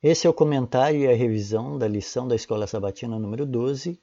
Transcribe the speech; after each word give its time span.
Esse 0.00 0.28
é 0.28 0.30
o 0.30 0.34
comentário 0.34 1.00
e 1.00 1.08
a 1.08 1.16
revisão 1.16 1.76
da 1.76 1.88
lição 1.88 2.28
da 2.28 2.36
Escola 2.36 2.68
Sabatina 2.68 3.18
número 3.18 3.44
12, 3.44 4.00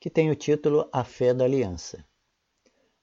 que 0.00 0.10
tem 0.10 0.32
o 0.32 0.34
título 0.34 0.88
A 0.92 1.04
Fé 1.04 1.32
da 1.32 1.44
Aliança. 1.44 2.04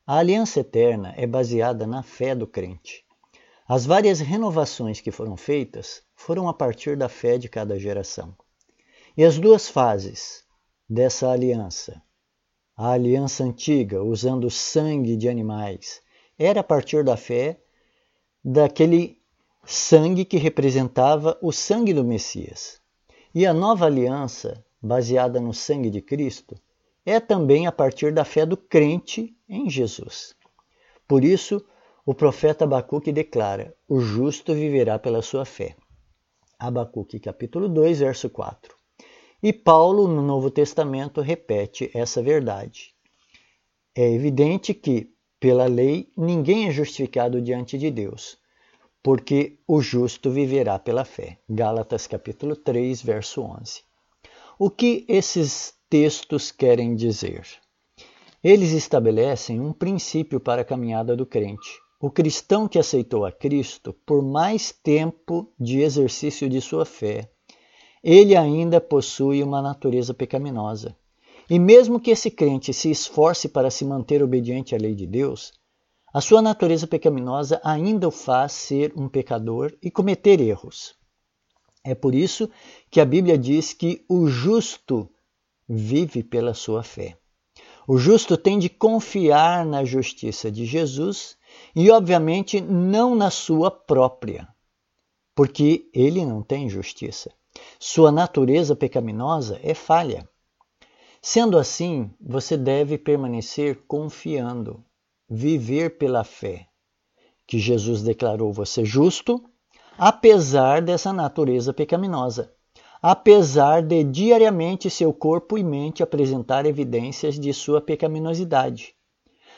A 0.05 0.17
aliança 0.17 0.59
eterna 0.59 1.13
é 1.15 1.25
baseada 1.25 1.87
na 1.87 2.03
fé 2.03 2.35
do 2.35 2.45
crente. 2.45 3.05
As 3.65 3.85
várias 3.85 4.19
renovações 4.19 4.99
que 4.99 5.11
foram 5.11 5.37
feitas 5.37 6.03
foram 6.13 6.49
a 6.49 6.53
partir 6.53 6.97
da 6.97 7.07
fé 7.07 7.37
de 7.37 7.47
cada 7.47 7.79
geração. 7.79 8.35
E 9.15 9.23
as 9.23 9.39
duas 9.39 9.69
fases 9.69 10.43
dessa 10.89 11.31
aliança, 11.31 12.01
a 12.75 12.91
aliança 12.91 13.45
antiga, 13.45 14.03
usando 14.03 14.51
sangue 14.51 15.15
de 15.15 15.29
animais, 15.29 16.01
era 16.37 16.59
a 16.59 16.63
partir 16.65 17.01
da 17.01 17.15
fé 17.15 17.61
daquele 18.43 19.23
sangue 19.65 20.25
que 20.25 20.37
representava 20.37 21.37
o 21.41 21.51
sangue 21.51 21.93
do 21.93 22.03
Messias. 22.03 22.79
E 23.33 23.45
a 23.45 23.53
nova 23.53 23.85
aliança, 23.85 24.63
baseada 24.81 25.39
no 25.39 25.53
sangue 25.53 25.89
de 25.89 26.01
Cristo, 26.01 26.55
é 27.05 27.19
também 27.19 27.67
a 27.67 27.71
partir 27.71 28.13
da 28.13 28.23
fé 28.23 28.45
do 28.45 28.55
crente 28.55 29.35
em 29.49 29.69
Jesus. 29.69 30.35
Por 31.07 31.23
isso, 31.23 31.65
o 32.05 32.13
profeta 32.13 32.65
Abacuque 32.65 33.11
declara: 33.11 33.75
O 33.87 33.99
justo 33.99 34.53
viverá 34.53 34.97
pela 34.99 35.21
sua 35.21 35.45
fé. 35.45 35.75
Abacuque 36.57 37.19
capítulo 37.19 37.67
2, 37.67 37.99
verso 37.99 38.29
4. 38.29 38.75
E 39.43 39.51
Paulo, 39.51 40.07
no 40.07 40.21
Novo 40.21 40.49
Testamento, 40.49 41.21
repete 41.21 41.91
essa 41.93 42.21
verdade. 42.21 42.95
É 43.93 44.11
evidente 44.11 44.73
que, 44.73 45.11
pela 45.39 45.65
lei, 45.65 46.11
ninguém 46.17 46.67
é 46.67 46.71
justificado 46.71 47.41
diante 47.41 47.77
de 47.77 47.91
Deus, 47.91 48.37
porque 49.05 49.59
o 49.67 49.83
justo 49.83 50.31
viverá 50.31 50.79
pela 50.79 51.05
fé. 51.05 51.37
Gálatas 51.47 52.07
capítulo 52.07 52.55
3, 52.55 53.03
verso 53.03 53.43
11. 53.43 53.83
O 54.57 54.67
que 54.67 55.05
esses 55.07 55.75
textos 55.87 56.51
querem 56.51 56.95
dizer? 56.95 57.45
Eles 58.43 58.71
estabelecem 58.71 59.61
um 59.61 59.71
princípio 59.71 60.39
para 60.39 60.63
a 60.63 60.65
caminhada 60.65 61.15
do 61.15 61.23
crente. 61.23 61.69
O 62.01 62.09
cristão 62.09 62.67
que 62.67 62.79
aceitou 62.79 63.27
a 63.27 63.31
Cristo, 63.31 63.95
por 64.07 64.23
mais 64.23 64.71
tempo 64.71 65.53
de 65.59 65.81
exercício 65.81 66.49
de 66.49 66.59
sua 66.59 66.83
fé, 66.83 67.29
ele 68.03 68.35
ainda 68.35 68.81
possui 68.81 69.43
uma 69.43 69.61
natureza 69.61 70.15
pecaminosa. 70.15 70.97
E 71.47 71.59
mesmo 71.59 71.99
que 71.99 72.09
esse 72.09 72.31
crente 72.31 72.73
se 72.73 72.89
esforce 72.89 73.49
para 73.49 73.69
se 73.69 73.85
manter 73.85 74.23
obediente 74.23 74.73
à 74.73 74.79
lei 74.79 74.95
de 74.95 75.05
Deus, 75.05 75.53
a 76.15 76.21
sua 76.21 76.41
natureza 76.41 76.87
pecaminosa 76.87 77.59
ainda 77.61 78.07
o 78.07 78.11
faz 78.11 78.53
ser 78.53 78.93
um 78.95 79.09
pecador 79.09 79.77
e 79.83 79.91
cometer 79.91 80.39
erros. 80.39 80.95
É 81.83 81.93
por 81.93 82.15
isso 82.15 82.49
que 82.89 83.01
a 83.01 83.05
Bíblia 83.05 83.37
diz 83.37 83.73
que 83.73 84.05
o 84.07 84.25
justo 84.25 85.09
vive 85.67 86.23
pela 86.23 86.53
sua 86.53 86.83
fé. 86.83 87.17
O 87.85 87.97
justo 87.97 88.37
tem 88.37 88.57
de 88.57 88.69
confiar 88.69 89.65
na 89.65 89.83
justiça 89.83 90.49
de 90.49 90.65
Jesus 90.65 91.35
e, 91.75 91.91
obviamente, 91.91 92.61
não 92.61 93.13
na 93.13 93.29
sua 93.29 93.69
própria, 93.69 94.47
porque 95.35 95.89
ele 95.93 96.25
não 96.25 96.41
tem 96.41 96.69
justiça. 96.69 97.29
Sua 97.77 98.09
natureza 98.09 98.73
pecaminosa 98.73 99.59
é 99.61 99.73
falha. 99.73 100.25
Sendo 101.21 101.57
assim, 101.57 102.09
você 102.21 102.55
deve 102.55 102.97
permanecer 102.97 103.83
confiando 103.85 104.81
viver 105.29 105.97
pela 105.97 106.23
fé, 106.23 106.67
que 107.47 107.59
Jesus 107.59 108.01
declarou 108.01 108.53
você 108.53 108.85
justo, 108.85 109.43
apesar 109.97 110.81
dessa 110.81 111.11
natureza 111.11 111.73
pecaminosa, 111.73 112.53
apesar 113.01 113.81
de 113.81 114.03
diariamente 114.03 114.89
seu 114.89 115.13
corpo 115.13 115.57
e 115.57 115.63
mente 115.63 116.03
apresentar 116.03 116.65
evidências 116.65 117.39
de 117.39 117.53
sua 117.53 117.81
pecaminosidade. 117.81 118.95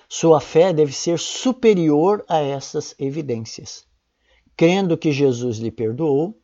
Sua 0.10 0.40
fé 0.40 0.72
deve 0.72 0.94
ser 0.94 1.20
superior 1.20 2.24
a 2.30 2.40
essas 2.40 2.96
evidências. 2.98 3.86
Crendo 4.56 4.98
que 4.98 5.12
Jesus 5.12 5.58
lhe 5.58 5.72
perdoou, 5.72 6.40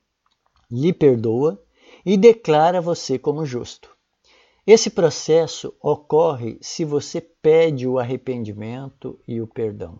lhe 0.69 0.92
perdoa 0.92 1.62
e 2.06 2.18
declara 2.18 2.81
você 2.81 3.18
como 3.18 3.46
justo. 3.46 3.93
Esse 4.66 4.90
processo 4.90 5.75
ocorre 5.81 6.57
se 6.62 6.85
você 6.85 7.19
pede 7.19 7.85
o 7.85 8.00
arrependimento 8.00 9.19
e 9.28 9.41
o 9.41 9.47
perdão. 9.47 10.00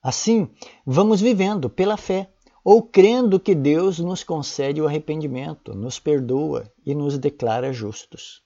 Assim, 0.00 0.48
vamos 0.86 1.20
vivendo 1.20 1.68
pela 1.68 1.96
fé, 1.96 2.30
ou 2.62 2.80
crendo 2.80 3.40
que 3.40 3.56
Deus 3.56 3.98
nos 3.98 4.22
concede 4.22 4.80
o 4.80 4.86
arrependimento, 4.86 5.74
nos 5.74 5.98
perdoa 5.98 6.72
e 6.84 6.94
nos 6.94 7.18
declara 7.18 7.72
justos. 7.72 8.42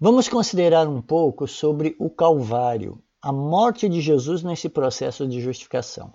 Vamos 0.00 0.28
considerar 0.28 0.88
um 0.88 1.00
pouco 1.00 1.46
sobre 1.46 1.94
o 1.98 2.10
Calvário, 2.10 3.00
a 3.22 3.32
morte 3.32 3.88
de 3.88 4.00
Jesus 4.00 4.42
nesse 4.42 4.68
processo 4.68 5.28
de 5.28 5.40
justificação. 5.40 6.12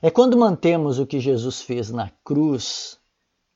É 0.00 0.10
quando 0.10 0.36
mantemos 0.36 1.00
o 1.00 1.06
que 1.06 1.18
Jesus 1.18 1.62
fez 1.62 1.90
na 1.90 2.10
cruz 2.24 3.00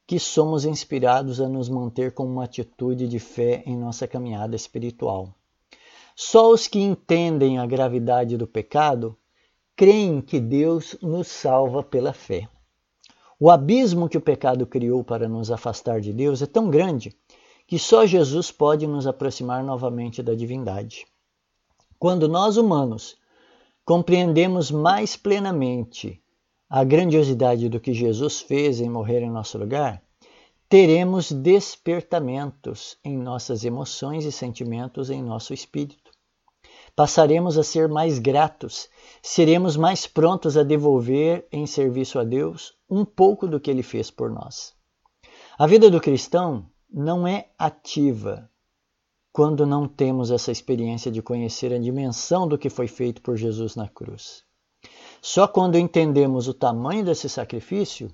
que 0.08 0.18
somos 0.18 0.64
inspirados 0.64 1.38
a 1.38 1.46
nos 1.46 1.68
manter 1.68 2.12
com 2.12 2.24
uma 2.24 2.44
atitude 2.44 3.06
de 3.06 3.18
fé 3.18 3.62
em 3.66 3.76
nossa 3.76 4.08
caminhada 4.08 4.56
espiritual. 4.56 5.34
Só 6.16 6.50
os 6.50 6.66
que 6.66 6.80
entendem 6.80 7.58
a 7.58 7.66
gravidade 7.66 8.34
do 8.38 8.46
pecado 8.46 9.14
creem 9.76 10.22
que 10.22 10.40
Deus 10.40 10.96
nos 11.02 11.28
salva 11.28 11.82
pela 11.82 12.14
fé. 12.14 12.48
O 13.38 13.50
abismo 13.50 14.08
que 14.08 14.16
o 14.16 14.20
pecado 14.20 14.66
criou 14.66 15.04
para 15.04 15.28
nos 15.28 15.50
afastar 15.50 16.00
de 16.00 16.10
Deus 16.10 16.40
é 16.40 16.46
tão 16.46 16.70
grande 16.70 17.14
que 17.66 17.78
só 17.78 18.06
Jesus 18.06 18.50
pode 18.50 18.86
nos 18.86 19.06
aproximar 19.06 19.62
novamente 19.62 20.22
da 20.22 20.34
divindade. 20.34 21.06
Quando 21.98 22.26
nós 22.26 22.56
humanos 22.56 23.18
compreendemos 23.84 24.70
mais 24.70 25.18
plenamente 25.18 26.18
a 26.70 26.84
grandiosidade 26.84 27.68
do 27.68 27.80
que 27.80 27.94
Jesus 27.94 28.40
fez 28.40 28.80
em 28.80 28.90
morrer 28.90 29.20
em 29.20 29.30
nosso 29.30 29.56
lugar, 29.56 30.02
teremos 30.68 31.32
despertamentos 31.32 32.98
em 33.02 33.16
nossas 33.16 33.64
emoções 33.64 34.26
e 34.26 34.32
sentimentos 34.32 35.08
em 35.08 35.22
nosso 35.22 35.54
espírito. 35.54 36.10
Passaremos 36.94 37.56
a 37.56 37.62
ser 37.62 37.88
mais 37.88 38.18
gratos, 38.18 38.88
seremos 39.22 39.76
mais 39.76 40.06
prontos 40.06 40.58
a 40.58 40.62
devolver 40.62 41.46
em 41.50 41.64
serviço 41.66 42.18
a 42.18 42.24
Deus 42.24 42.74
um 42.90 43.04
pouco 43.04 43.46
do 43.46 43.58
que 43.58 43.70
ele 43.70 43.82
fez 43.82 44.10
por 44.10 44.30
nós. 44.30 44.74
A 45.58 45.66
vida 45.66 45.90
do 45.90 46.00
cristão 46.00 46.66
não 46.92 47.26
é 47.26 47.48
ativa 47.58 48.50
quando 49.32 49.66
não 49.66 49.88
temos 49.88 50.30
essa 50.30 50.50
experiência 50.50 51.10
de 51.10 51.22
conhecer 51.22 51.72
a 51.72 51.78
dimensão 51.78 52.46
do 52.46 52.58
que 52.58 52.68
foi 52.68 52.88
feito 52.88 53.22
por 53.22 53.36
Jesus 53.36 53.74
na 53.76 53.88
cruz. 53.88 54.47
Só 55.20 55.48
quando 55.48 55.76
entendemos 55.76 56.48
o 56.48 56.54
tamanho 56.54 57.04
desse 57.04 57.28
sacrifício, 57.28 58.12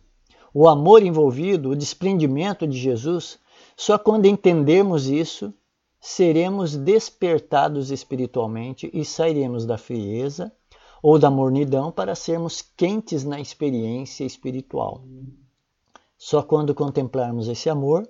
o 0.53 0.69
amor 0.69 1.03
envolvido, 1.03 1.71
o 1.71 1.77
desprendimento 1.77 2.67
de 2.67 2.79
Jesus, 2.79 3.39
só 3.77 3.99
quando 3.99 4.27
entendemos 4.27 5.09
isso, 5.09 5.53
seremos 6.01 6.77
despertados 6.77 7.91
espiritualmente 7.91 8.91
e 8.93 9.05
sairemos 9.05 9.67
da 9.67 9.79
frieza 9.79 10.53
ou 11.03 11.19
da 11.19 11.31
mornidão 11.31 11.91
para 11.91 12.15
sermos 12.15 12.63
quentes 12.63 13.25
na 13.25 13.41
experiência 13.41 14.25
espiritual. 14.25 15.03
Só 16.17 16.43
quando 16.43 16.75
contemplarmos 16.75 17.49
esse 17.49 17.69
amor, 17.69 18.09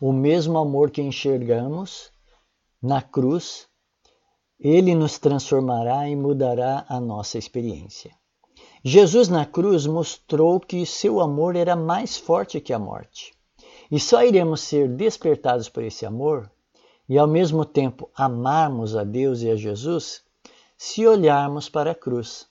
o 0.00 0.12
mesmo 0.12 0.58
amor 0.58 0.90
que 0.90 1.02
enxergamos 1.02 2.10
na 2.82 3.00
cruz, 3.00 3.68
ele 4.58 4.94
nos 4.94 5.18
transformará 5.18 6.08
e 6.08 6.16
mudará 6.16 6.84
a 6.88 7.00
nossa 7.00 7.38
experiência. 7.38 8.10
Jesus 8.82 9.28
na 9.28 9.46
cruz 9.46 9.86
mostrou 9.86 10.60
que 10.60 10.84
seu 10.84 11.20
amor 11.20 11.56
era 11.56 11.74
mais 11.74 12.16
forte 12.16 12.60
que 12.60 12.72
a 12.72 12.78
morte. 12.78 13.32
E 13.90 13.98
só 13.98 14.22
iremos 14.24 14.60
ser 14.60 14.88
despertados 14.88 15.68
por 15.68 15.82
esse 15.82 16.04
amor 16.04 16.50
e 17.08 17.18
ao 17.18 17.26
mesmo 17.26 17.64
tempo 17.64 18.10
amarmos 18.14 18.96
a 18.96 19.04
Deus 19.04 19.42
e 19.42 19.50
a 19.50 19.56
Jesus 19.56 20.22
se 20.76 21.06
olharmos 21.06 21.68
para 21.68 21.92
a 21.92 21.94
cruz. 21.94 22.46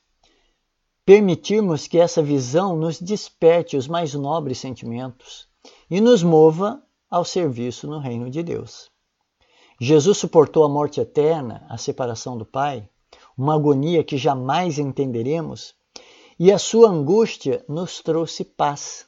Permitirmos 1.06 1.88
que 1.88 1.99
essa 1.99 2.23
visão 2.23 2.77
nos 2.77 2.99
desperte 2.99 3.75
os 3.75 3.88
mais 3.88 4.13
nobres 4.13 4.57
sentimentos 4.57 5.47
e 5.89 5.99
nos 5.99 6.23
mova 6.23 6.81
ao 7.09 7.25
serviço 7.25 7.88
no 7.88 7.99
reino 7.99 8.29
de 8.29 8.41
Deus. 8.41 8.93
Jesus 9.79 10.17
suportou 10.17 10.63
a 10.63 10.69
morte 10.69 11.01
eterna, 11.01 11.65
a 11.69 11.77
separação 11.77 12.37
do 12.37 12.45
Pai, 12.45 12.87
uma 13.37 13.55
agonia 13.55 14.03
que 14.03 14.17
jamais 14.17 14.77
entenderemos 14.77 15.75
e 16.39 16.51
a 16.51 16.57
sua 16.57 16.89
angústia 16.89 17.63
nos 17.67 18.01
trouxe 18.01 18.43
paz. 18.43 19.05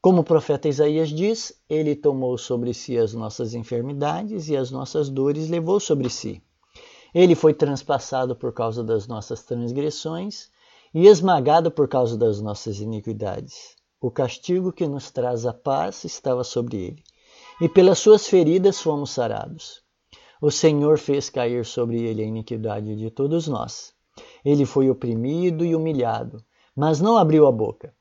Como 0.00 0.20
o 0.20 0.24
profeta 0.24 0.68
Isaías 0.68 1.08
diz, 1.08 1.52
ele 1.68 1.96
tomou 1.96 2.38
sobre 2.38 2.72
si 2.72 2.96
as 2.96 3.12
nossas 3.12 3.54
enfermidades 3.54 4.48
e 4.48 4.56
as 4.56 4.70
nossas 4.70 5.08
dores 5.08 5.48
levou 5.48 5.80
sobre 5.80 6.08
si. 6.08 6.40
Ele 7.12 7.34
foi 7.34 7.52
transpassado 7.52 8.36
por 8.36 8.52
causa 8.52 8.84
das 8.84 9.06
nossas 9.06 9.42
transgressões 9.42 10.50
e 10.94 11.06
esmagado 11.06 11.70
por 11.70 11.88
causa 11.88 12.16
das 12.16 12.40
nossas 12.40 12.80
iniquidades. 12.80 13.76
O 14.00 14.10
castigo 14.10 14.72
que 14.72 14.86
nos 14.86 15.10
traz 15.10 15.44
a 15.44 15.52
paz 15.52 16.04
estava 16.04 16.44
sobre 16.44 16.76
ele, 16.76 17.02
e 17.60 17.68
pelas 17.68 17.98
suas 17.98 18.26
feridas 18.26 18.80
fomos 18.80 19.10
sarados. 19.10 19.82
O 20.40 20.50
Senhor 20.50 20.98
fez 20.98 21.28
cair 21.28 21.66
sobre 21.66 22.00
ele 22.00 22.22
a 22.22 22.26
iniquidade 22.26 22.94
de 22.94 23.10
todos 23.10 23.48
nós. 23.48 23.92
Ele 24.44 24.64
foi 24.64 24.88
oprimido 24.88 25.64
e 25.64 25.74
humilhado, 25.74 26.44
mas 26.74 27.00
não 27.00 27.16
abriu 27.16 27.46
a 27.46 27.52
boca. 27.52 27.92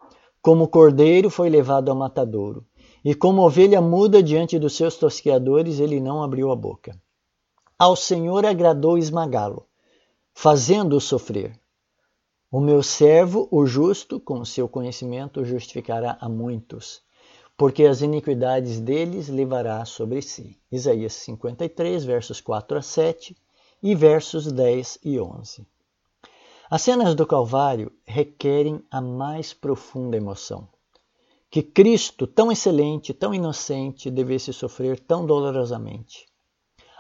Como 0.42 0.68
cordeiro 0.68 1.30
foi 1.30 1.50
levado 1.50 1.89
ao 1.89 1.98
matadouro, 1.98 2.65
e 3.04 3.15
como 3.15 3.42
ovelha 3.42 3.81
muda 3.81 4.21
diante 4.21 4.59
dos 4.59 4.75
seus 4.75 4.95
tosqueadores, 4.95 5.80
ele 5.80 6.00
não 6.00 6.21
abriu 6.21 6.51
a 6.51 6.56
boca. 6.56 7.00
Ao 7.77 7.95
Senhor 7.95 8.45
agradou 8.45 8.98
esmagá-lo, 8.98 9.65
fazendo-o 10.33 11.01
sofrer. 11.01 11.60
O 12.51 12.62
meu 12.62 12.81
servo, 12.81 13.48
o 13.51 13.65
justo, 13.65 14.19
com 14.19 14.45
seu 14.45 14.69
conhecimento, 14.69 15.44
justificará 15.44 16.18
a 16.21 16.30
muitos, 16.30 17.01
porque 17.57 17.86
as 17.86 18.01
iniquidades 18.01 18.80
deles 18.80 19.27
levará 19.27 19.83
sobre 19.83 20.21
si. 20.21 20.56
Isaías 20.71 21.13
53, 21.13 22.06
versos 22.06 22.39
4 22.39 22.77
a 22.77 22.81
7 22.81 23.36
e 23.81 23.95
versos 23.95 24.51
10 24.51 25.00
e 25.04 25.19
11. 25.19 25.65
As 26.69 26.81
cenas 26.81 27.15
do 27.15 27.25
Calvário 27.25 27.92
requerem 28.06 28.83
a 28.92 29.01
mais 29.01 29.54
profunda 29.54 30.15
emoção. 30.15 30.68
Que 31.50 31.63
Cristo, 31.63 32.27
tão 32.27 32.51
excelente, 32.51 33.13
tão 33.13 33.33
inocente, 33.33 34.12
devesse 34.12 34.53
sofrer 34.53 35.00
tão 35.00 35.25
dolorosamente 35.25 36.27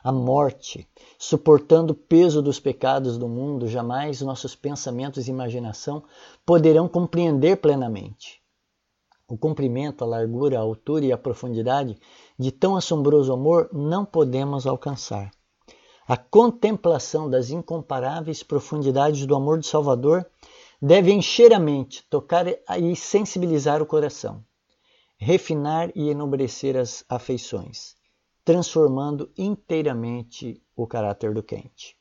a 0.07 0.11
morte, 0.11 0.87
suportando 1.19 1.91
o 1.91 1.95
peso 1.95 2.41
dos 2.41 2.61
pecados 2.61 3.17
do 3.17 3.27
mundo, 3.27 3.67
jamais 3.67 4.21
nossos 4.21 4.55
pensamentos 4.55 5.27
e 5.27 5.31
imaginação 5.31 6.01
poderão 6.45 6.87
compreender 6.87 7.57
plenamente. 7.57 8.41
O 9.27 9.37
comprimento, 9.37 10.03
a 10.03 10.07
largura, 10.07 10.57
a 10.57 10.61
altura 10.61 11.05
e 11.05 11.11
a 11.11 11.17
profundidade 11.17 11.97
de 12.39 12.51
tão 12.51 12.75
assombroso 12.75 13.33
amor 13.33 13.69
não 13.73 14.05
podemos 14.05 14.65
alcançar. 14.65 15.31
A 16.07 16.15
contemplação 16.15 17.29
das 17.29 17.49
incomparáveis 17.49 18.41
profundidades 18.41 19.25
do 19.25 19.35
amor 19.35 19.59
do 19.59 19.65
Salvador 19.65 20.25
deve 20.81 21.11
encher 21.11 21.53
a 21.53 21.59
mente, 21.59 22.05
tocar 22.09 22.45
e 22.47 22.95
sensibilizar 22.95 23.81
o 23.81 23.85
coração, 23.85 24.43
refinar 25.17 25.91
e 25.95 26.09
enobrecer 26.09 26.77
as 26.77 27.03
afeições 27.09 27.97
transformando 28.47 29.29
inteiramente 29.37 30.63
o 30.73 30.87
caráter 30.87 31.33
do 31.33 31.43
crente. 31.43 31.97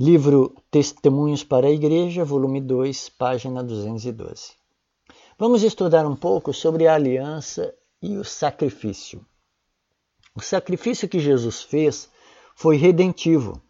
Livro 0.00 0.54
Testemunhos 0.70 1.44
para 1.44 1.66
a 1.66 1.70
Igreja, 1.70 2.24
volume 2.24 2.62
2, 2.62 3.10
página 3.10 3.62
212. 3.62 4.57
Vamos 5.40 5.62
estudar 5.62 6.04
um 6.04 6.16
pouco 6.16 6.52
sobre 6.52 6.88
a 6.88 6.94
aliança 6.96 7.72
e 8.02 8.16
o 8.16 8.24
sacrifício. 8.24 9.24
O 10.34 10.40
sacrifício 10.40 11.08
que 11.08 11.20
Jesus 11.20 11.62
fez 11.62 12.10
foi 12.56 12.76
redentivo. 12.76 13.62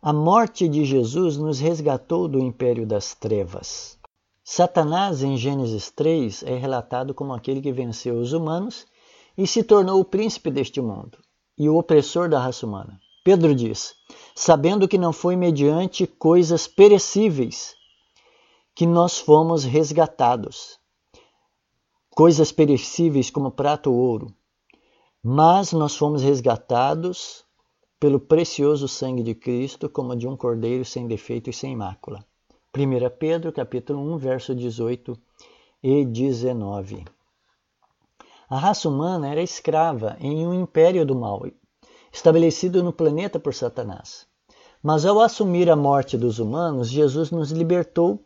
A 0.00 0.12
morte 0.12 0.68
de 0.68 0.84
Jesus 0.84 1.36
nos 1.36 1.58
resgatou 1.58 2.28
do 2.28 2.38
império 2.38 2.86
das 2.86 3.16
trevas. 3.16 3.98
Satanás, 4.44 5.24
em 5.24 5.36
Gênesis 5.36 5.90
3, 5.90 6.44
é 6.44 6.54
relatado 6.56 7.12
como 7.12 7.32
aquele 7.32 7.60
que 7.60 7.72
venceu 7.72 8.14
os 8.20 8.32
humanos 8.32 8.86
e 9.36 9.44
se 9.44 9.64
tornou 9.64 9.98
o 9.98 10.04
príncipe 10.04 10.52
deste 10.52 10.80
mundo 10.80 11.18
e 11.58 11.68
o 11.68 11.76
opressor 11.76 12.28
da 12.28 12.38
raça 12.38 12.64
humana. 12.64 12.96
Pedro 13.24 13.56
diz: 13.56 13.92
sabendo 14.36 14.86
que 14.86 14.96
não 14.96 15.12
foi 15.12 15.34
mediante 15.34 16.06
coisas 16.06 16.68
perecíveis 16.68 17.74
que 18.72 18.86
nós 18.86 19.18
fomos 19.18 19.64
resgatados, 19.64 20.77
coisas 22.18 22.50
perecíveis 22.50 23.30
como 23.30 23.48
prata 23.48 23.88
ou 23.88 23.94
ouro, 23.94 24.34
mas 25.22 25.72
nós 25.72 25.96
fomos 25.96 26.20
resgatados 26.20 27.44
pelo 28.00 28.18
precioso 28.18 28.88
sangue 28.88 29.22
de 29.22 29.36
Cristo, 29.36 29.88
como 29.88 30.16
de 30.16 30.26
um 30.26 30.36
cordeiro 30.36 30.84
sem 30.84 31.06
defeito 31.06 31.48
e 31.48 31.52
sem 31.52 31.76
mácula. 31.76 32.26
1 32.76 33.16
Pedro, 33.20 33.52
capítulo 33.52 34.00
1, 34.14 34.18
verso 34.18 34.52
18 34.52 35.16
e 35.80 36.04
19. 36.04 37.04
A 38.50 38.58
raça 38.58 38.88
humana 38.88 39.28
era 39.28 39.40
escrava 39.40 40.16
em 40.18 40.44
um 40.44 40.52
império 40.52 41.06
do 41.06 41.14
mal, 41.14 41.46
estabelecido 42.12 42.82
no 42.82 42.92
planeta 42.92 43.38
por 43.38 43.54
Satanás. 43.54 44.26
Mas 44.82 45.06
ao 45.06 45.20
assumir 45.20 45.70
a 45.70 45.76
morte 45.76 46.18
dos 46.18 46.40
humanos, 46.40 46.90
Jesus 46.90 47.30
nos 47.30 47.52
libertou 47.52 48.24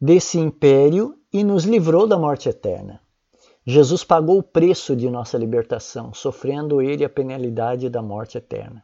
desse 0.00 0.38
império 0.38 1.14
e 1.36 1.44
nos 1.44 1.64
livrou 1.64 2.06
da 2.06 2.18
morte 2.18 2.48
eterna. 2.48 2.98
Jesus 3.66 4.02
pagou 4.02 4.38
o 4.38 4.42
preço 4.42 4.96
de 4.96 5.10
nossa 5.10 5.36
libertação, 5.36 6.14
sofrendo 6.14 6.80
ele 6.80 7.04
a 7.04 7.10
penalidade 7.10 7.90
da 7.90 8.00
morte 8.00 8.38
eterna. 8.38 8.82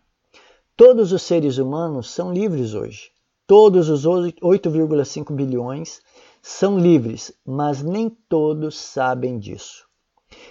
Todos 0.77 1.13
os 1.13 1.23
seres 1.23 1.57
humanos 1.57 2.11
são 2.11 2.31
livres 2.31 2.75
hoje. 2.75 3.11
Todos 3.47 3.89
os 3.89 4.05
8,5 4.05 5.35
bilhões 5.35 6.03
são 6.43 6.79
livres, 6.79 7.33
mas 7.43 7.83
nem 7.83 8.11
todos 8.11 8.79
sabem 8.79 9.39
disso. 9.39 9.87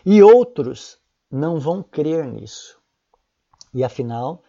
E 0.04 0.24
outros 0.24 0.98
não 1.30 1.60
vão 1.60 1.84
crer 1.84 2.26
nisso. 2.26 2.80
E 3.72 3.84
afinal, 3.84 4.42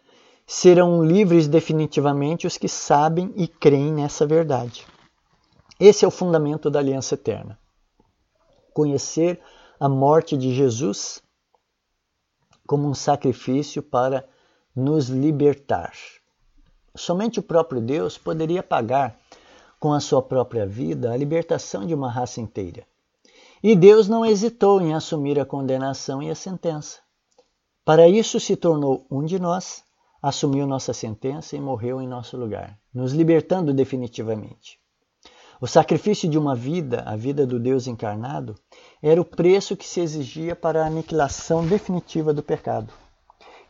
serão 0.47 1.05
livres 1.05 1.47
definitivamente 1.47 2.47
os 2.47 2.57
que 2.57 2.69
sabem 2.69 3.31
e 3.37 3.47
creem 3.47 3.93
nessa 3.93 4.27
verdade. 4.27 4.87
Esse 5.85 6.05
é 6.05 6.09
o 6.09 6.13
fundamento 6.13 6.71
da 6.71 6.79
aliança 6.79 7.17
eterna. 7.17 7.59
Conhecer 8.73 9.43
a 9.81 9.89
morte 9.89 10.37
de 10.37 10.55
Jesus 10.55 11.21
como 12.69 12.89
um 12.89 12.95
sacrifício 12.95 13.83
para 13.83 14.25
nos 14.77 15.09
libertar. 15.09 15.93
Somente 16.95 17.41
o 17.41 17.43
próprio 17.43 17.81
Deus 17.81 18.17
poderia 18.17 18.63
pagar 18.63 19.19
com 19.81 19.93
a 19.93 19.99
sua 19.99 20.23
própria 20.23 20.65
vida 20.65 21.13
a 21.13 21.17
libertação 21.17 21.85
de 21.85 21.93
uma 21.93 22.09
raça 22.09 22.41
inteira. 22.41 22.87
E 23.61 23.75
Deus 23.75 24.07
não 24.07 24.25
hesitou 24.25 24.81
em 24.81 24.95
assumir 24.95 25.41
a 25.41 25.45
condenação 25.45 26.23
e 26.23 26.31
a 26.31 26.35
sentença. 26.37 27.01
Para 27.85 28.09
isso 28.09 28.39
se 28.39 28.55
tornou 28.55 29.05
um 29.11 29.25
de 29.25 29.41
nós, 29.41 29.83
assumiu 30.23 30.65
nossa 30.65 30.93
sentença 30.93 31.57
e 31.57 31.61
morreu 31.61 32.01
em 32.01 32.07
nosso 32.07 32.37
lugar, 32.37 32.79
nos 32.95 33.13
libertando 33.13 33.75
definitivamente. 33.75 34.81
O 35.63 35.67
sacrifício 35.69 36.29
de 36.29 36.37
uma 36.37 36.57
vida, 36.57 37.05
a 37.07 37.15
vida 37.15 37.47
do 37.47 37.57
Deus 37.57 37.87
encarnado, 37.87 38.57
era 39.01 39.21
o 39.21 39.25
preço 39.25 39.77
que 39.77 39.87
se 39.87 40.01
exigia 40.01 40.57
para 40.57 40.83
a 40.83 40.89
aniquilação 40.89 41.65
definitiva 41.65 42.35
do 42.35 42.43
pecado. 42.43 42.93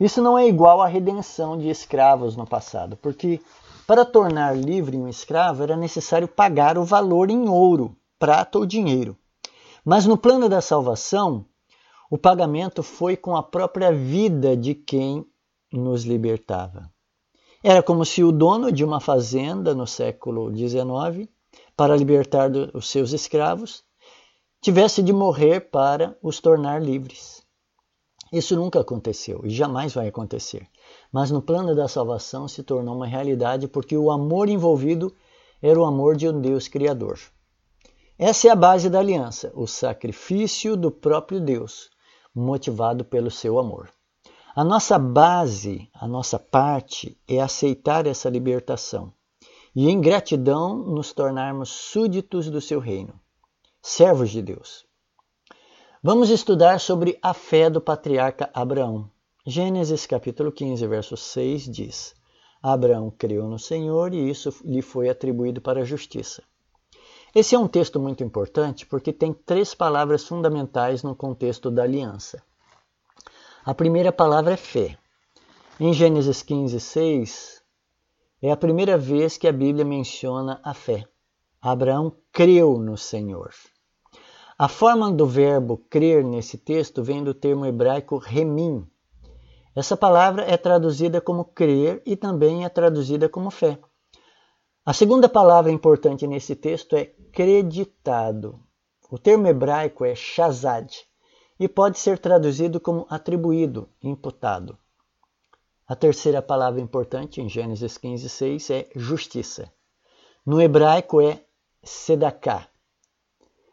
Isso 0.00 0.22
não 0.22 0.38
é 0.38 0.48
igual 0.48 0.80
à 0.80 0.86
redenção 0.86 1.58
de 1.58 1.68
escravos 1.68 2.34
no 2.34 2.46
passado, 2.46 2.96
porque 2.96 3.42
para 3.86 4.06
tornar 4.06 4.56
livre 4.56 4.96
um 4.96 5.06
escravo 5.06 5.64
era 5.64 5.76
necessário 5.76 6.26
pagar 6.26 6.78
o 6.78 6.84
valor 6.84 7.28
em 7.28 7.46
ouro, 7.46 7.94
prata 8.18 8.56
ou 8.56 8.64
dinheiro. 8.64 9.14
Mas 9.84 10.06
no 10.06 10.16
plano 10.16 10.48
da 10.48 10.62
salvação, 10.62 11.44
o 12.10 12.16
pagamento 12.16 12.82
foi 12.82 13.18
com 13.18 13.36
a 13.36 13.42
própria 13.42 13.92
vida 13.92 14.56
de 14.56 14.74
quem 14.74 15.26
nos 15.70 16.04
libertava. 16.04 16.90
Era 17.62 17.82
como 17.82 18.02
se 18.06 18.24
o 18.24 18.32
dono 18.32 18.72
de 18.72 18.82
uma 18.82 18.98
fazenda 18.98 19.74
no 19.74 19.86
século 19.86 20.50
XIX, 20.56 21.28
para 21.76 21.96
libertar 21.96 22.50
os 22.74 22.88
seus 22.88 23.12
escravos, 23.12 23.82
tivesse 24.60 25.02
de 25.02 25.12
morrer 25.12 25.60
para 25.70 26.16
os 26.22 26.40
tornar 26.40 26.80
livres. 26.80 27.42
Isso 28.32 28.56
nunca 28.56 28.80
aconteceu 28.80 29.42
e 29.44 29.50
jamais 29.50 29.92
vai 29.92 30.08
acontecer. 30.08 30.66
Mas 31.12 31.30
no 31.30 31.42
plano 31.42 31.74
da 31.74 31.88
salvação 31.88 32.48
se 32.48 32.62
tornou 32.62 32.96
uma 32.96 33.06
realidade 33.06 33.68
porque 33.68 33.96
o 33.96 34.10
amor 34.10 34.48
envolvido 34.48 35.14
era 35.60 35.78
o 35.78 35.84
amor 35.84 36.16
de 36.16 36.28
um 36.28 36.40
Deus 36.40 36.66
Criador. 36.68 37.18
Essa 38.18 38.48
é 38.48 38.50
a 38.50 38.56
base 38.56 38.88
da 38.88 39.00
aliança, 39.00 39.52
o 39.54 39.66
sacrifício 39.66 40.76
do 40.76 40.90
próprio 40.90 41.40
Deus, 41.40 41.90
motivado 42.34 43.04
pelo 43.04 43.30
seu 43.30 43.58
amor. 43.58 43.90
A 44.54 44.62
nossa 44.62 44.98
base, 44.98 45.90
a 45.92 46.06
nossa 46.06 46.38
parte 46.38 47.18
é 47.26 47.40
aceitar 47.40 48.06
essa 48.06 48.30
libertação 48.30 49.12
e, 49.74 49.88
em 49.88 50.00
gratidão, 50.00 50.76
nos 50.76 51.12
tornarmos 51.12 51.70
súditos 51.70 52.50
do 52.50 52.60
seu 52.60 52.78
reino, 52.78 53.18
servos 53.80 54.30
de 54.30 54.42
Deus. 54.42 54.84
Vamos 56.02 56.30
estudar 56.30 56.80
sobre 56.80 57.18
a 57.22 57.32
fé 57.32 57.70
do 57.70 57.80
patriarca 57.80 58.50
Abraão. 58.52 59.08
Gênesis 59.46 60.06
capítulo 60.06 60.52
15, 60.52 60.86
verso 60.86 61.16
6 61.16 61.64
diz: 61.70 62.14
Abraão 62.62 63.10
creu 63.10 63.48
no 63.48 63.58
Senhor 63.58 64.12
e 64.14 64.30
isso 64.30 64.54
lhe 64.64 64.82
foi 64.82 65.08
atribuído 65.08 65.60
para 65.60 65.80
a 65.80 65.84
justiça. 65.84 66.42
Esse 67.34 67.54
é 67.54 67.58
um 67.58 67.66
texto 67.66 67.98
muito 67.98 68.22
importante 68.22 68.84
porque 68.84 69.12
tem 69.12 69.32
três 69.32 69.74
palavras 69.74 70.24
fundamentais 70.24 71.02
no 71.02 71.16
contexto 71.16 71.70
da 71.70 71.82
aliança. 71.82 72.42
A 73.64 73.72
primeira 73.72 74.12
palavra 74.12 74.52
é 74.52 74.56
fé. 74.56 74.98
Em 75.80 75.92
Gênesis 75.94 76.42
15, 76.42 76.78
6, 76.78 77.61
é 78.42 78.50
a 78.50 78.56
primeira 78.56 78.98
vez 78.98 79.38
que 79.38 79.46
a 79.46 79.52
Bíblia 79.52 79.84
menciona 79.84 80.60
a 80.64 80.74
fé. 80.74 81.04
Abraão 81.60 82.12
creu 82.32 82.76
no 82.76 82.98
Senhor. 82.98 83.50
A 84.58 84.66
forma 84.66 85.12
do 85.12 85.24
verbo 85.24 85.78
crer 85.88 86.24
nesse 86.24 86.58
texto 86.58 87.04
vem 87.04 87.22
do 87.22 87.32
termo 87.32 87.64
hebraico 87.64 88.18
remim. 88.18 88.84
Essa 89.76 89.96
palavra 89.96 90.42
é 90.42 90.56
traduzida 90.56 91.20
como 91.20 91.44
crer 91.44 92.02
e 92.04 92.16
também 92.16 92.64
é 92.64 92.68
traduzida 92.68 93.28
como 93.28 93.48
fé. 93.48 93.78
A 94.84 94.92
segunda 94.92 95.28
palavra 95.28 95.70
importante 95.70 96.26
nesse 96.26 96.56
texto 96.56 96.96
é 96.96 97.04
creditado. 97.32 98.58
O 99.08 99.18
termo 99.18 99.46
hebraico 99.46 100.04
é 100.04 100.16
shazad 100.16 100.92
e 101.60 101.68
pode 101.68 101.96
ser 101.96 102.18
traduzido 102.18 102.80
como 102.80 103.06
atribuído, 103.08 103.88
imputado. 104.02 104.76
A 105.92 105.94
terceira 105.94 106.40
palavra 106.40 106.80
importante 106.80 107.42
em 107.42 107.50
Gênesis 107.50 107.98
15, 107.98 108.26
6 108.26 108.70
é 108.70 108.88
justiça. 108.96 109.70
No 110.46 110.58
hebraico 110.58 111.20
é 111.20 111.44
sedaká. 111.82 112.66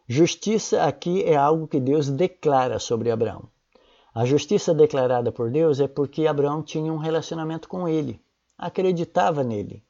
Justiça 0.06 0.84
aqui 0.84 1.24
é 1.24 1.38
algo 1.38 1.66
que 1.66 1.80
Deus 1.80 2.10
declara 2.10 2.78
sobre 2.78 3.10
Abraão. 3.10 3.48
A 4.14 4.26
justiça 4.26 4.74
declarada 4.74 5.32
por 5.32 5.50
Deus 5.50 5.80
é 5.80 5.88
porque 5.88 6.28
Abraão 6.28 6.62
tinha 6.62 6.92
um 6.92 6.98
relacionamento 6.98 7.70
com 7.70 7.88
ele, 7.88 8.22
acreditava 8.58 9.42
nele. 9.42 9.82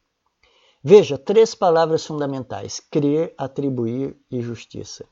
Veja, 0.83 1.17
três 1.17 1.55
palavras 1.55 2.05
fundamentais: 2.05 2.79
crer, 2.79 3.33
atribuir 3.39 4.15
e 4.29 4.39
justiça. 4.39 5.03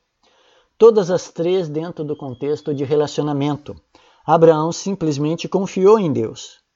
Todas 0.78 1.10
as 1.10 1.32
três 1.32 1.68
dentro 1.68 2.06
do 2.06 2.16
contexto 2.16 2.76
de 2.76 2.84
relacionamento. 2.84 3.76
Abraão 4.24 4.72
simplesmente 4.72 5.50
confiou 5.50 5.98
em 5.98 6.14
Deus. 6.14 6.67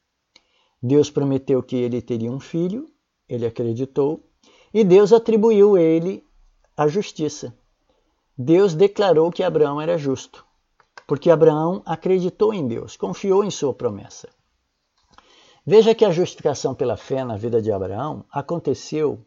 Deus 0.82 1.10
prometeu 1.10 1.62
que 1.62 1.76
ele 1.76 2.02
teria 2.02 2.32
um 2.32 2.40
filho, 2.40 2.90
ele 3.28 3.46
acreditou, 3.46 4.24
e 4.74 4.84
Deus 4.84 5.14
atribuiu 5.14 5.78
ele 5.78 6.26
a 6.76 6.88
justiça. 6.88 7.56
Deus 8.38 8.74
declarou 8.74 9.32
que 9.32 9.44
Abraão 9.44 9.80
era 9.80 9.98
justo, 9.98 10.46
porque 11.06 11.30
Abraão 11.30 11.82
acreditou 11.86 12.54
em 12.54 12.68
Deus, 12.68 12.98
confiou 12.98 13.44
em 13.44 13.52
sua 13.52 13.74
promessa. 13.74 14.30
Veja 15.66 15.94
que 15.94 16.04
a 16.04 16.12
justificação 16.12 16.74
pela 16.74 16.98
fé 16.98 17.24
na 17.24 17.38
vida 17.38 17.62
de 17.62 17.72
Abraão 17.72 18.26
aconteceu 18.32 19.24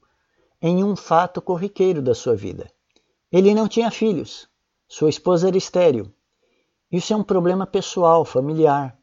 em 0.61 0.82
um 0.82 0.96
fato 0.96 1.40
corriqueiro 1.40 2.02
da 2.02 2.14
sua 2.14 2.34
vida. 2.34 2.68
Ele 3.30 3.54
não 3.54 3.68
tinha 3.68 3.90
filhos, 3.90 4.49
sua 4.88 5.11
esposa 5.11 5.49
era 5.49 5.56
estéril. 5.56 6.12
Isso 6.90 7.12
é 7.12 7.16
um 7.16 7.23
problema 7.23 7.66
pessoal, 7.66 8.25
familiar. 8.25 8.99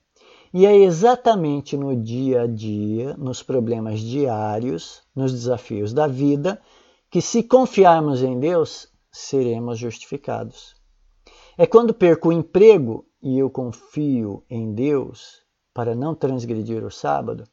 E 0.53 0.65
é 0.65 0.75
exatamente 0.75 1.77
no 1.77 1.95
dia 1.95 2.41
a 2.41 2.47
dia, 2.47 3.15
nos 3.17 3.41
problemas 3.41 4.01
diários, 4.01 5.01
nos 5.15 5.31
desafios 5.31 5.93
da 5.93 6.07
vida, 6.07 6.61
que 7.09 7.21
se 7.21 7.41
confiarmos 7.41 8.21
em 8.21 8.37
Deus, 8.37 8.89
seremos 9.09 9.79
justificados. 9.79 10.75
É 11.57 11.65
quando 11.65 11.93
perco 11.93 12.29
o 12.29 12.33
emprego 12.33 13.05
e 13.21 13.39
eu 13.39 13.49
confio 13.49 14.43
em 14.49 14.73
Deus 14.73 15.41
para 15.73 15.95
não 15.95 16.13
transgredir 16.13 16.83
o 16.83 16.91
sábado 16.91 17.45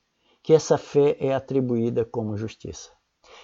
que 0.42 0.52
essa 0.52 0.78
fé 0.78 1.16
é 1.20 1.34
atribuída 1.34 2.04
como 2.04 2.36
justiça. 2.36 2.90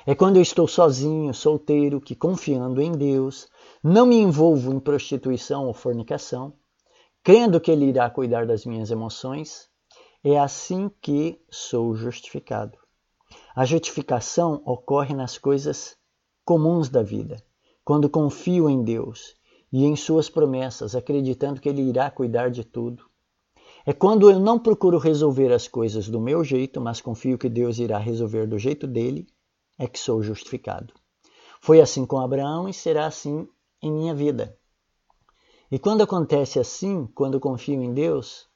É 0.06 0.14
quando 0.14 0.37
eu 0.37 0.42
estou 0.42 0.66
sozinho, 0.66 1.32
solteiro, 1.34 2.00
que 2.00 2.14
confiando 2.14 2.80
em 2.80 2.90
Deus, 2.90 3.46
não 3.82 4.06
me 4.06 4.16
envolvo 4.16 4.73
em 4.73 4.80
prostituição 4.80 5.66
ou 5.66 5.75
fornicação, 5.75 6.54
crendo 7.24 7.58
que 7.58 7.70
Ele 7.70 7.86
irá 7.86 8.08
cuidar 8.10 8.46
das 8.46 8.66
minhas 8.66 8.90
emoções, 8.90 9.66
é 10.22 10.38
assim 10.38 10.90
que 11.00 11.40
sou 11.50 11.94
justificado. 11.94 12.78
A 13.56 13.64
justificação 13.64 14.62
ocorre 14.66 15.14
nas 15.14 15.38
coisas 15.38 15.96
comuns 16.44 16.90
da 16.90 17.02
vida 17.02 17.42
quando 17.82 18.10
confio 18.10 18.68
em 18.68 18.84
Deus 18.84 19.34
e 19.72 19.84
em 19.84 19.96
Suas 19.96 20.28
promessas, 20.28 20.94
acreditando 20.94 21.60
que 21.60 21.68
Ele 21.68 21.82
irá 21.82 22.10
cuidar 22.10 22.50
de 22.50 22.62
tudo. 22.62 23.04
É 23.86 23.92
quando 23.92 24.30
eu 24.30 24.38
não 24.38 24.58
procuro 24.58 24.98
resolver 24.98 25.52
as 25.52 25.66
coisas 25.66 26.08
do 26.08 26.20
meu 26.20 26.44
jeito, 26.44 26.80
mas 26.80 27.00
confio 27.00 27.38
que 27.38 27.48
Deus 27.48 27.78
irá 27.78 27.98
resolver 27.98 28.46
do 28.46 28.58
jeito 28.58 28.86
dele, 28.86 29.26
é 29.78 29.86
que 29.86 29.98
sou 29.98 30.22
justificado. 30.22 30.92
Foi 31.60 31.80
assim 31.80 32.04
com 32.04 32.18
Abraão 32.18 32.68
e 32.68 32.74
será 32.74 33.06
assim 33.06 33.48
em 33.82 33.90
minha 33.90 34.14
vida. 34.14 34.56
E 35.74 35.78
quando 35.80 36.04
acontece 36.04 36.60
assim, 36.60 37.04
quando 37.16 37.40
confio 37.40 37.82
em 37.82 37.92
Deus, 37.92 38.48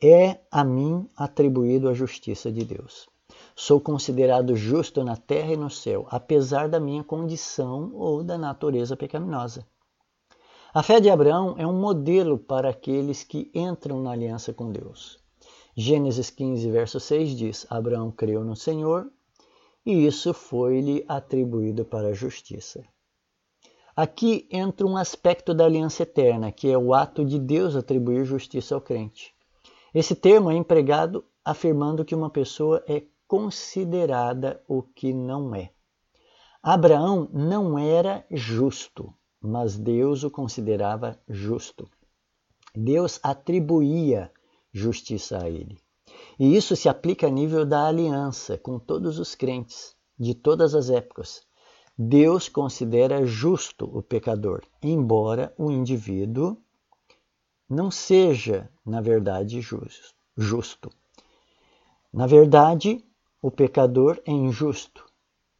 é 0.00 0.38
a 0.48 0.62
mim 0.62 1.08
atribuído 1.16 1.88
a 1.88 1.92
justiça 1.92 2.52
de 2.52 2.64
Deus. 2.64 3.08
Sou 3.56 3.80
considerado 3.80 4.54
justo 4.54 5.02
na 5.02 5.16
terra 5.16 5.54
e 5.54 5.56
no 5.56 5.68
céu, 5.68 6.06
apesar 6.08 6.68
da 6.68 6.78
minha 6.78 7.02
condição 7.02 7.90
ou 7.94 8.22
da 8.22 8.38
natureza 8.38 8.96
pecaminosa. 8.96 9.66
A 10.72 10.84
fé 10.84 11.00
de 11.00 11.10
Abraão 11.10 11.56
é 11.58 11.66
um 11.66 11.80
modelo 11.80 12.38
para 12.38 12.70
aqueles 12.70 13.24
que 13.24 13.50
entram 13.52 14.00
na 14.00 14.12
aliança 14.12 14.54
com 14.54 14.70
Deus. 14.70 15.18
Gênesis 15.76 16.30
15, 16.30 16.70
verso 16.70 17.00
6 17.00 17.30
diz: 17.36 17.66
Abraão 17.68 18.12
creu 18.12 18.44
no 18.44 18.54
Senhor 18.54 19.10
e 19.84 20.06
isso 20.06 20.32
foi-lhe 20.32 21.04
atribuído 21.08 21.84
para 21.84 22.10
a 22.10 22.14
justiça. 22.14 22.84
Aqui 24.02 24.48
entra 24.50 24.86
um 24.86 24.96
aspecto 24.96 25.52
da 25.52 25.66
aliança 25.66 26.04
eterna, 26.04 26.50
que 26.50 26.70
é 26.70 26.78
o 26.78 26.94
ato 26.94 27.22
de 27.22 27.38
Deus 27.38 27.76
atribuir 27.76 28.24
justiça 28.24 28.74
ao 28.74 28.80
crente. 28.80 29.34
Esse 29.94 30.14
termo 30.14 30.50
é 30.50 30.54
empregado 30.54 31.22
afirmando 31.44 32.02
que 32.02 32.14
uma 32.14 32.30
pessoa 32.30 32.82
é 32.88 33.02
considerada 33.28 34.64
o 34.66 34.82
que 34.82 35.12
não 35.12 35.54
é. 35.54 35.70
Abraão 36.62 37.28
não 37.30 37.78
era 37.78 38.24
justo, 38.30 39.12
mas 39.38 39.76
Deus 39.76 40.24
o 40.24 40.30
considerava 40.30 41.20
justo. 41.28 41.86
Deus 42.74 43.20
atribuía 43.22 44.32
justiça 44.72 45.44
a 45.44 45.50
ele. 45.50 45.78
E 46.38 46.56
isso 46.56 46.74
se 46.74 46.88
aplica 46.88 47.26
a 47.26 47.30
nível 47.30 47.66
da 47.66 47.86
aliança 47.86 48.56
com 48.56 48.78
todos 48.78 49.18
os 49.18 49.34
crentes 49.34 49.94
de 50.18 50.34
todas 50.34 50.74
as 50.74 50.88
épocas. 50.88 51.49
Deus 52.02 52.48
considera 52.48 53.26
justo 53.26 53.84
o 53.84 54.02
pecador, 54.02 54.62
embora 54.82 55.52
o 55.58 55.70
indivíduo 55.70 56.56
não 57.68 57.90
seja, 57.90 58.70
na 58.86 59.02
verdade, 59.02 59.60
justo. 60.34 60.90
Na 62.10 62.26
verdade, 62.26 63.04
o 63.42 63.50
pecador 63.50 64.18
é 64.24 64.30
injusto, 64.30 65.04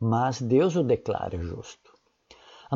mas 0.00 0.40
Deus 0.40 0.76
o 0.76 0.82
declara 0.82 1.38
justo. 1.42 1.92
A 2.70 2.75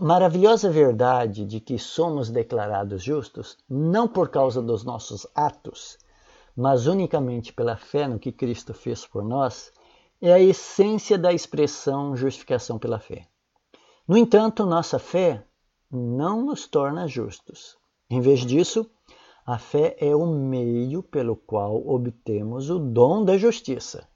maravilhosa 0.00 0.68
verdade 0.68 1.44
de 1.44 1.60
que 1.60 1.78
somos 1.78 2.30
declarados 2.30 3.00
justos 3.00 3.56
não 3.70 4.08
por 4.08 4.28
causa 4.28 4.60
dos 4.60 4.82
nossos 4.82 5.24
atos, 5.36 5.98
mas 6.56 6.88
unicamente 6.88 7.52
pela 7.52 7.76
fé 7.76 8.08
no 8.08 8.18
que 8.18 8.32
Cristo 8.32 8.74
fez 8.74 9.06
por 9.06 9.22
nós, 9.22 9.72
é 10.26 10.32
a 10.32 10.40
essência 10.40 11.18
da 11.18 11.34
expressão 11.34 12.16
justificação 12.16 12.78
pela 12.78 12.98
fé. 12.98 13.28
No 14.08 14.16
entanto, 14.16 14.64
nossa 14.64 14.98
fé 14.98 15.46
não 15.90 16.46
nos 16.46 16.66
torna 16.66 17.06
justos. 17.06 17.76
Em 18.08 18.22
vez 18.22 18.40
disso, 18.40 18.90
a 19.44 19.58
fé 19.58 19.94
é 20.00 20.16
o 20.16 20.24
meio 20.24 21.02
pelo 21.02 21.36
qual 21.36 21.76
obtemos 21.86 22.70
o 22.70 22.78
dom 22.78 23.22
da 23.22 23.36
justiça. 23.36 24.08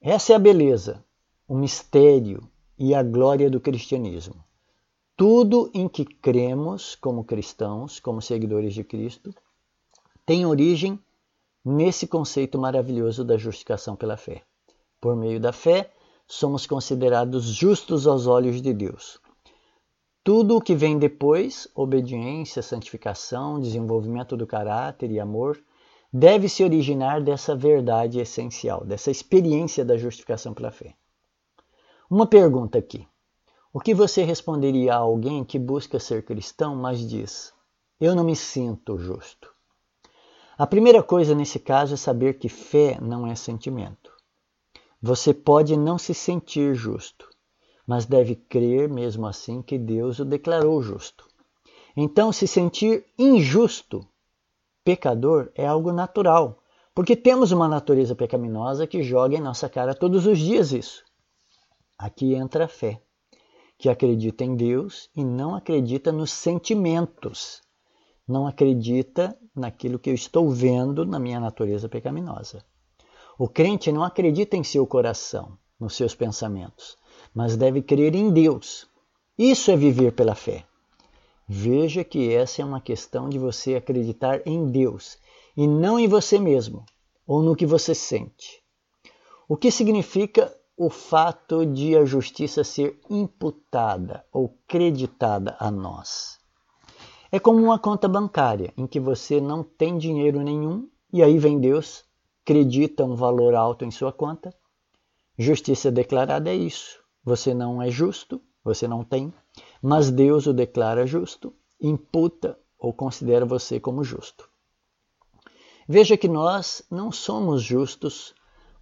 Essa 0.00 0.32
é 0.32 0.34
a 0.34 0.40
beleza, 0.40 1.04
o 1.46 1.54
mistério 1.56 2.50
e 2.76 2.92
a 2.92 3.00
glória 3.00 3.48
do 3.48 3.60
cristianismo. 3.60 4.44
Tudo 5.16 5.70
em 5.72 5.88
que 5.88 6.04
cremos 6.04 6.96
como 6.96 7.22
cristãos, 7.22 8.00
como 8.00 8.20
seguidores 8.20 8.74
de 8.74 8.82
Cristo, 8.82 9.32
tem 10.24 10.44
origem 10.44 10.98
nesse 11.64 12.08
conceito 12.08 12.58
maravilhoso 12.58 13.24
da 13.24 13.36
justificação 13.36 13.94
pela 13.94 14.16
fé. 14.16 14.42
Por 15.06 15.14
meio 15.14 15.38
da 15.38 15.52
fé, 15.52 15.92
somos 16.26 16.66
considerados 16.66 17.44
justos 17.44 18.08
aos 18.08 18.26
olhos 18.26 18.60
de 18.60 18.74
Deus. 18.74 19.20
Tudo 20.24 20.56
o 20.56 20.60
que 20.60 20.74
vem 20.74 20.98
depois, 20.98 21.68
obediência, 21.76 22.60
santificação, 22.60 23.60
desenvolvimento 23.60 24.36
do 24.36 24.48
caráter 24.48 25.12
e 25.12 25.20
amor, 25.20 25.62
deve 26.12 26.48
se 26.48 26.64
originar 26.64 27.22
dessa 27.22 27.54
verdade 27.54 28.18
essencial, 28.18 28.84
dessa 28.84 29.08
experiência 29.08 29.84
da 29.84 29.96
justificação 29.96 30.52
pela 30.52 30.72
fé. 30.72 30.96
Uma 32.10 32.26
pergunta 32.26 32.76
aqui. 32.76 33.06
O 33.72 33.78
que 33.78 33.94
você 33.94 34.24
responderia 34.24 34.92
a 34.92 34.98
alguém 34.98 35.44
que 35.44 35.56
busca 35.56 36.00
ser 36.00 36.24
cristão, 36.24 36.74
mas 36.74 36.98
diz: 37.08 37.54
Eu 38.00 38.12
não 38.16 38.24
me 38.24 38.34
sinto 38.34 38.98
justo? 38.98 39.54
A 40.58 40.66
primeira 40.66 41.00
coisa 41.00 41.32
nesse 41.32 41.60
caso 41.60 41.94
é 41.94 41.96
saber 41.96 42.40
que 42.40 42.48
fé 42.48 42.98
não 43.00 43.24
é 43.24 43.36
sentimento. 43.36 44.15
Você 45.00 45.34
pode 45.34 45.76
não 45.76 45.98
se 45.98 46.14
sentir 46.14 46.74
justo, 46.74 47.28
mas 47.86 48.06
deve 48.06 48.34
crer 48.34 48.88
mesmo 48.88 49.26
assim 49.26 49.62
que 49.62 49.78
Deus 49.78 50.18
o 50.18 50.24
declarou 50.24 50.82
justo. 50.82 51.26
Então, 51.96 52.32
se 52.32 52.46
sentir 52.46 53.04
injusto 53.18 54.06
pecador 54.84 55.50
é 55.54 55.66
algo 55.66 55.92
natural, 55.92 56.62
porque 56.94 57.16
temos 57.16 57.52
uma 57.52 57.68
natureza 57.68 58.14
pecaminosa 58.14 58.86
que 58.86 59.02
joga 59.02 59.36
em 59.36 59.40
nossa 59.40 59.68
cara 59.68 59.94
todos 59.94 60.26
os 60.26 60.38
dias 60.38 60.72
isso. 60.72 61.04
Aqui 61.98 62.34
entra 62.34 62.64
a 62.66 62.68
fé. 62.68 63.02
que 63.78 63.88
acredita 63.88 64.44
em 64.44 64.56
Deus 64.56 65.10
e 65.14 65.24
não 65.24 65.54
acredita 65.54 66.10
nos 66.10 66.30
sentimentos, 66.30 67.60
não 68.26 68.46
acredita 68.46 69.38
naquilo 69.54 69.98
que 69.98 70.10
eu 70.10 70.14
estou 70.14 70.50
vendo 70.50 71.04
na 71.04 71.18
minha 71.18 71.38
natureza 71.38 71.88
pecaminosa. 71.88 72.64
O 73.38 73.46
crente 73.46 73.92
não 73.92 74.02
acredita 74.02 74.56
em 74.56 74.64
seu 74.64 74.86
coração, 74.86 75.58
nos 75.78 75.94
seus 75.94 76.14
pensamentos, 76.14 76.96
mas 77.34 77.54
deve 77.54 77.82
crer 77.82 78.14
em 78.14 78.30
Deus. 78.30 78.88
Isso 79.36 79.70
é 79.70 79.76
viver 79.76 80.12
pela 80.12 80.34
fé. 80.34 80.64
Veja 81.46 82.02
que 82.02 82.32
essa 82.32 82.62
é 82.62 82.64
uma 82.64 82.80
questão 82.80 83.28
de 83.28 83.38
você 83.38 83.74
acreditar 83.74 84.40
em 84.46 84.70
Deus 84.70 85.18
e 85.54 85.66
não 85.66 85.98
em 85.98 86.08
você 86.08 86.38
mesmo 86.38 86.86
ou 87.26 87.42
no 87.42 87.54
que 87.54 87.66
você 87.66 87.94
sente. 87.94 88.62
O 89.46 89.54
que 89.54 89.70
significa 89.70 90.56
o 90.74 90.88
fato 90.88 91.66
de 91.66 91.94
a 91.94 92.06
justiça 92.06 92.64
ser 92.64 92.98
imputada 93.10 94.24
ou 94.32 94.58
creditada 94.66 95.56
a 95.60 95.70
nós? 95.70 96.38
É 97.30 97.38
como 97.38 97.62
uma 97.62 97.78
conta 97.78 98.08
bancária 98.08 98.72
em 98.78 98.86
que 98.86 98.98
você 98.98 99.42
não 99.42 99.62
tem 99.62 99.98
dinheiro 99.98 100.40
nenhum 100.40 100.88
e 101.12 101.22
aí 101.22 101.38
vem 101.38 101.60
Deus, 101.60 102.05
acredita 102.46 103.04
um 103.04 103.16
valor 103.16 103.56
alto 103.56 103.84
em 103.84 103.90
sua 103.90 104.12
conta. 104.12 104.54
Justiça 105.36 105.90
declarada 105.90 106.48
é 106.48 106.54
isso. 106.54 107.00
Você 107.24 107.52
não 107.52 107.82
é 107.82 107.90
justo, 107.90 108.40
você 108.62 108.86
não 108.86 109.02
tem, 109.02 109.34
mas 109.82 110.12
Deus 110.12 110.46
o 110.46 110.52
declara 110.52 111.04
justo, 111.04 111.52
imputa 111.80 112.56
ou 112.78 112.92
considera 112.92 113.44
você 113.44 113.80
como 113.80 114.04
justo. 114.04 114.48
Veja 115.88 116.16
que 116.16 116.28
nós 116.28 116.86
não 116.88 117.10
somos 117.10 117.64
justos 117.64 118.32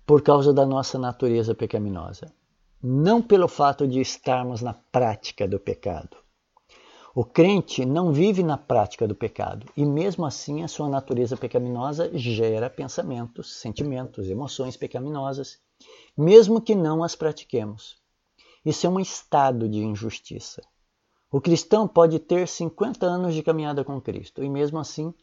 por 0.05 0.21
causa 0.21 0.53
da 0.53 0.67
nossa 0.67 0.99
natureza 0.99 1.55
pecaminosa, 1.55 2.31
não 2.83 3.23
pelo 3.23 3.49
fato 3.49 3.89
de 3.89 3.99
estarmos 3.99 4.61
na 4.61 4.75
prática 4.75 5.49
do 5.49 5.59
pecado. 5.59 6.19
O 7.17 7.25
crente 7.25 7.85
não 7.85 8.13
vive 8.13 8.43
na 8.43 8.59
prática 8.59 9.07
do 9.07 9.15
pecado 9.15 9.69
e, 9.77 9.85
mesmo 9.85 10.27
assim, 10.27 10.65
a 10.65 10.69
sua 10.69 10.89
natureza 10.89 11.37
pecaminosa 11.37 12.11
gera 12.13 12.69
pensamentos, 12.69 13.55
sentimentos, 13.61 14.29
emoções 14.29 14.77
pecaminosas, 14.77 15.61
mesmo 16.17 16.61
que 16.61 16.75
não 16.75 17.05
as 17.05 17.15
pratiquemos. 17.15 17.97
Isso 18.67 18.85
é 18.85 18.91
um 18.91 18.99
estado 18.99 19.69
de 19.69 19.79
injustiça. 19.79 20.61
O 21.31 21.41
cristão 21.41 21.87
pode 21.87 22.19
ter 22.19 22.49
50 22.49 23.07
anos 23.07 23.33
de 23.33 23.45
caminhada 23.45 23.85
com 23.85 24.01
Cristo 24.01 24.43
e, 24.43 24.49
mesmo 24.49 24.81
assim, 24.81 25.15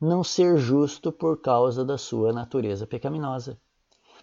não 0.00 0.24
ser 0.24 0.56
justo 0.56 1.12
por 1.12 1.42
causa 1.42 1.84
da 1.84 1.98
sua 1.98 2.32
natureza 2.32 2.86
pecaminosa. 2.86 3.60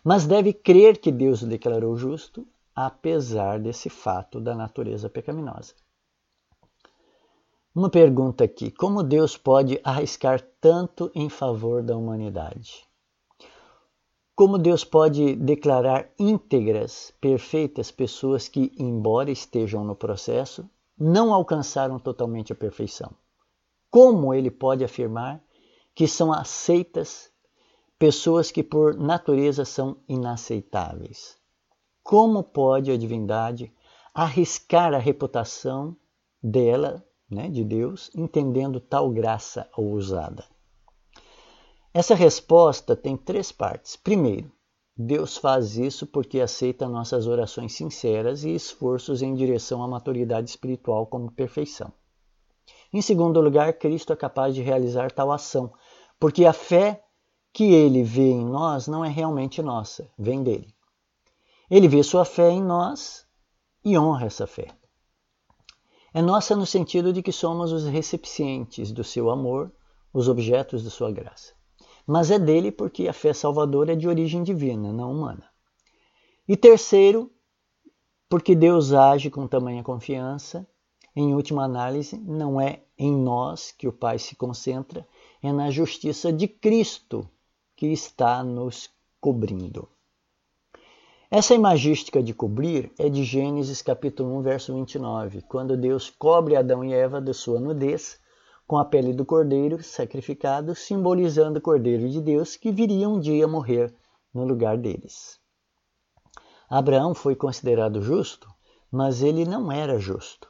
Mas 0.03 0.25
deve 0.25 0.51
crer 0.51 0.98
que 0.98 1.12
Deus 1.12 1.43
o 1.43 1.48
declarou 1.48 1.96
justo, 1.96 2.48
apesar 2.75 3.60
desse 3.60 3.88
fato 3.88 4.41
da 4.41 4.55
natureza 4.55 5.12
pecaminosa. 5.12 5.75
Uma 7.75 7.89
pergunta 7.89 8.44
aqui: 8.44 8.70
como 8.70 9.01
Deus 9.01 9.36
pode 9.36 9.80
arriscar 9.84 10.39
tanto 10.62 11.12
em 11.15 11.27
favor 11.27 11.82
da 11.82 11.98
humanidade? 11.98 12.86
Como 14.36 14.60
Deus 14.60 14.84
pode 14.84 15.36
declarar 15.36 16.10
íntegras, 16.20 17.13
perfeitas 17.20 17.89
pessoas 17.89 18.48
que, 18.48 18.72
embora 18.77 19.32
estejam 19.32 19.84
no 19.84 19.96
processo, 19.96 20.70
não 20.98 21.34
alcançaram 21.34 21.98
totalmente 21.98 22.51
a 22.53 22.56
perfeição? 22.56 23.12
Como 23.89 24.34
ele 24.34 24.51
pode 24.51 24.84
afirmar 24.84 25.44
que 25.96 26.08
são 26.08 26.32
aceitas 26.32 27.32
pessoas 27.98 28.51
que 28.51 28.62
por 28.62 28.96
natureza 28.96 29.65
são 29.65 29.98
inaceitáveis. 30.08 31.38
Como 32.03 32.44
pode 32.44 32.92
a 32.92 32.98
divindade 32.98 33.74
arriscar 34.13 34.94
a 34.94 34.98
reputação 34.98 35.96
dela, 36.42 37.03
né, 37.34 37.50
de 37.50 37.63
Deus, 37.63 38.12
entendendo 38.16 38.80
tal 38.80 39.10
graça 39.10 39.70
ousada? 39.75 40.46
Essa 41.93 42.15
resposta 42.15 42.96
tem 42.96 43.15
três 43.15 43.52
partes. 43.52 43.96
Primeiro, 43.96 44.52
Deus 44.96 45.38
faz 45.38 45.78
isso 45.78 46.06
porque 46.06 46.39
aceita 46.39 46.88
nossas 46.88 47.28
orações 47.28 47.74
sinceras 47.74 48.43
e 48.43 48.54
esforços 48.54 49.22
em 49.22 49.34
direção 49.34 49.84
à 49.84 49.88
maturidade 49.88 50.50
espiritual 50.50 51.08
como 51.08 51.32
perfeição. 51.32 51.91
Em 52.91 53.02
segundo 53.02 53.41
lugar, 53.41 53.74
Cristo 53.74 54.13
é 54.13 54.15
capaz 54.15 54.54
de 54.54 54.62
realizar 54.62 55.12
tal 55.12 55.32
ação, 55.32 55.74
porque 56.19 56.46
a 56.46 56.54
fé 56.54 57.04
que 57.52 57.74
ele 57.74 58.04
vê 58.04 58.30
em 58.30 58.46
nós 58.46 58.88
não 58.88 59.04
é 59.04 59.10
realmente 59.10 59.62
nossa, 59.62 60.10
vem 60.17 60.43
dele. 60.43 60.74
Ele 61.69 61.88
vê 61.88 62.04
sua 62.04 62.24
fé 62.24 62.50
em 62.50 62.62
nós 62.62 63.26
e 63.84 63.98
honra 63.98 64.28
essa 64.28 64.46
fé. 64.46 64.67
É 66.13 66.21
nossa 66.21 66.56
no 66.56 66.65
sentido 66.65 67.12
de 67.12 67.23
que 67.23 67.32
somos 67.32 67.71
os 67.71 67.86
recipientes 67.86 68.91
do 68.91 69.04
seu 69.04 69.30
amor, 69.32 69.71
os 70.13 70.28
objetos 70.28 70.84
de 70.84 70.91
sua 70.91 71.12
graça. 71.12 71.54
Mas 72.06 72.30
é 72.30 72.38
dele 72.38 72.71
porque 72.71 73.08
a 73.08 73.13
fé 73.13 73.34
salvadora 73.34 73.93
é 73.93 73.95
de 73.95 74.08
origem 74.08 74.43
divina, 74.43 74.93
não 74.93 75.12
humana. 75.12 75.49
E 76.47 76.56
terceiro, 76.56 77.32
porque 78.30 78.54
Deus 78.54 78.93
age 78.93 79.30
com 79.30 79.47
tamanha 79.47 79.82
confiança 79.82 80.67
em 81.15 81.34
última 81.34 81.63
análise, 81.63 82.17
não 82.17 82.60
é 82.60 82.84
em 82.97 83.15
nós 83.15 83.71
que 83.71 83.88
o 83.88 83.93
Pai 83.93 84.19
se 84.19 84.36
concentra, 84.36 85.08
é 85.41 85.52
na 85.52 85.69
justiça 85.69 86.34
de 86.34 86.47
Cristo 86.47 87.30
que 87.76 87.88
está 87.88 88.43
nos 88.43 88.89
cobrindo. 89.19 89.88
Essa 91.36 91.56
imagística 91.56 92.22
de 92.22 92.32
cobrir 92.32 92.91
é 92.96 93.10
de 93.10 93.24
Gênesis 93.24 93.82
capítulo 93.82 94.38
1, 94.38 94.41
verso 94.43 94.76
29, 94.76 95.41
quando 95.41 95.76
Deus 95.76 96.08
cobre 96.08 96.56
Adão 96.56 96.86
e 96.86 96.93
Eva 96.93 97.19
de 97.19 97.34
sua 97.34 97.60
nudez 97.60 98.19
com 98.67 98.78
a 98.78 98.86
pele 98.86 99.13
do 99.13 99.26
cordeiro 99.26 99.82
sacrificado, 99.82 100.76
simbolizando 100.76 101.58
o 101.58 101.62
cordeiro 101.62 102.08
de 102.08 102.22
Deus 102.22 102.56
que 102.56 102.72
viria 102.72 103.10
um 103.10 103.19
dia 103.19 103.48
morrer 103.48 103.91
no 104.32 104.46
lugar 104.46 104.78
deles. 104.78 105.39
Abraão 106.69 107.15
foi 107.15 107.36
considerado 107.36 108.00
justo, 108.00 108.48
mas 108.91 109.24
ele 109.24 109.43
não 109.43 109.72
era 109.72 109.98
justo. 109.98 110.48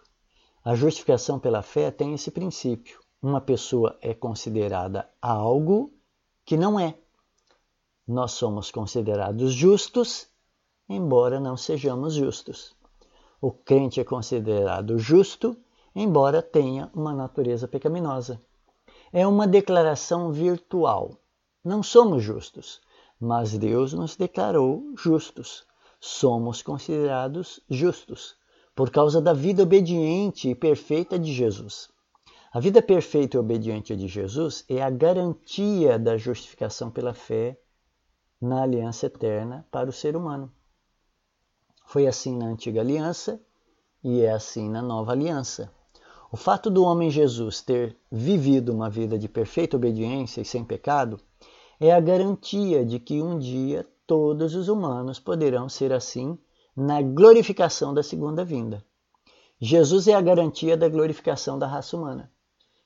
A 0.65 0.76
justificação 0.76 1.39
pela 1.39 1.62
fé 1.62 1.91
tem 1.91 2.13
esse 2.13 2.30
princípio. 2.30 3.00
Uma 3.22 3.39
pessoa 3.39 3.98
é 4.02 4.13
considerada 4.13 5.10
algo 5.22 5.93
que 6.43 6.58
não 6.58 6.78
é. 6.78 6.98
Nós 8.06 8.34
somos 8.34 8.69
considerados 8.69 9.54
justos, 9.54 10.28
embora 10.95 11.39
não 11.39 11.58
sejamos 11.58 12.13
justos. 12.13 12.75
O 13.41 13.51
crente 13.51 13.99
é 13.99 14.03
considerado 14.03 14.97
justo, 14.97 15.58
embora 15.95 16.41
tenha 16.41 16.89
uma 16.93 17.13
natureza 17.13 17.67
pecaminosa. 17.67 18.41
É 19.12 19.27
uma 19.27 19.45
declaração 19.45 20.32
virtual. 20.32 21.17
Não 21.63 21.84
somos 21.84 22.23
justos, 22.23 22.82
mas 23.19 23.58
Deus 23.58 23.93
nos 23.93 24.15
declarou 24.15 24.93
justos. 24.97 25.65
Somos 25.99 26.62
considerados 26.62 27.60
justos 27.69 28.36
por 28.75 28.89
causa 28.89 29.21
da 29.21 29.34
vida 29.34 29.63
obediente 29.63 30.49
e 30.49 30.56
perfeita 30.56 31.19
de 31.19 31.32
Jesus. 31.32 31.89
A 32.51 32.60
vida 32.60 32.82
perfeita 32.82 33.38
e 33.38 33.39
obediente 33.39 33.95
de 33.95 34.08
Jesus 34.08 34.65
é 34.69 34.82
a 34.82 34.89
garantia 34.89 35.97
da 35.97 36.17
justificação 36.17 36.89
pela 36.89 37.13
fé 37.13 37.58
na 38.39 38.63
aliança 38.63 39.06
eterna 39.06 39.65
para 39.71 39.89
o 39.89 39.93
ser 39.93 40.15
humano. 40.15 40.51
Foi 41.84 42.08
assim 42.08 42.38
na 42.38 42.46
antiga 42.46 42.82
aliança 42.82 43.39
e 44.04 44.22
é 44.22 44.32
assim 44.32 44.69
na 44.69 44.82
nova 44.82 45.12
aliança. 45.12 45.72
O 46.32 46.38
fato 46.38 46.69
do 46.69 46.84
homem 46.84 47.12
Jesus 47.12 47.62
ter 47.62 47.96
vivido 48.12 48.74
uma 48.74 48.89
vida 48.89 49.19
de 49.19 49.30
perfeita 49.30 49.78
obediência 49.78 50.41
e 50.41 50.46
sem 50.46 50.63
pecado 50.63 51.19
é 51.80 51.91
a 51.91 52.00
garantia 52.00 52.84
de 52.84 53.00
que 53.00 53.22
um 53.22 53.38
dia 53.38 53.88
todos 54.08 54.56
os 54.56 54.67
humanos 54.67 55.19
poderão 55.19 55.69
ser 55.69 55.93
assim 55.93 56.38
na 56.76 57.02
glorificação 57.02 57.93
da 57.93 58.02
segunda 58.02 58.43
vinda. 58.43 58.84
Jesus 59.60 60.08
é 60.08 60.13
a 60.13 60.22
garantia 60.22 60.76
da 60.76 60.89
glorificação 60.89 61.60
da 61.60 61.67
raça 61.67 61.96
humana. 61.96 62.32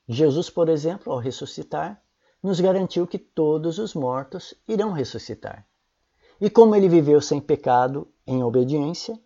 Jesus, 0.08 0.50
por 0.50 0.70
exemplo, 0.70 1.12
ao 1.12 1.20
ressuscitar, 1.20 2.02
nos 2.44 2.60
garantiu 2.60 3.08
que 3.08 3.18
todos 3.18 3.80
os 3.80 3.94
mortos 3.94 4.54
irão 4.68 4.92
ressuscitar. 4.92 5.66
E 6.40 6.50
como 6.50 6.76
ele 6.76 6.88
viveu 6.88 7.20
sem 7.20 7.42
pecado, 7.42 8.08
em 8.26 8.44
obediência, 8.44 9.20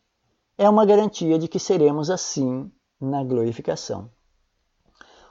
é 0.57 0.69
uma 0.69 0.85
garantia 0.85 1.37
de 1.37 1.47
que 1.47 1.59
seremos 1.59 2.09
assim 2.09 2.71
na 2.99 3.23
glorificação. 3.23 4.09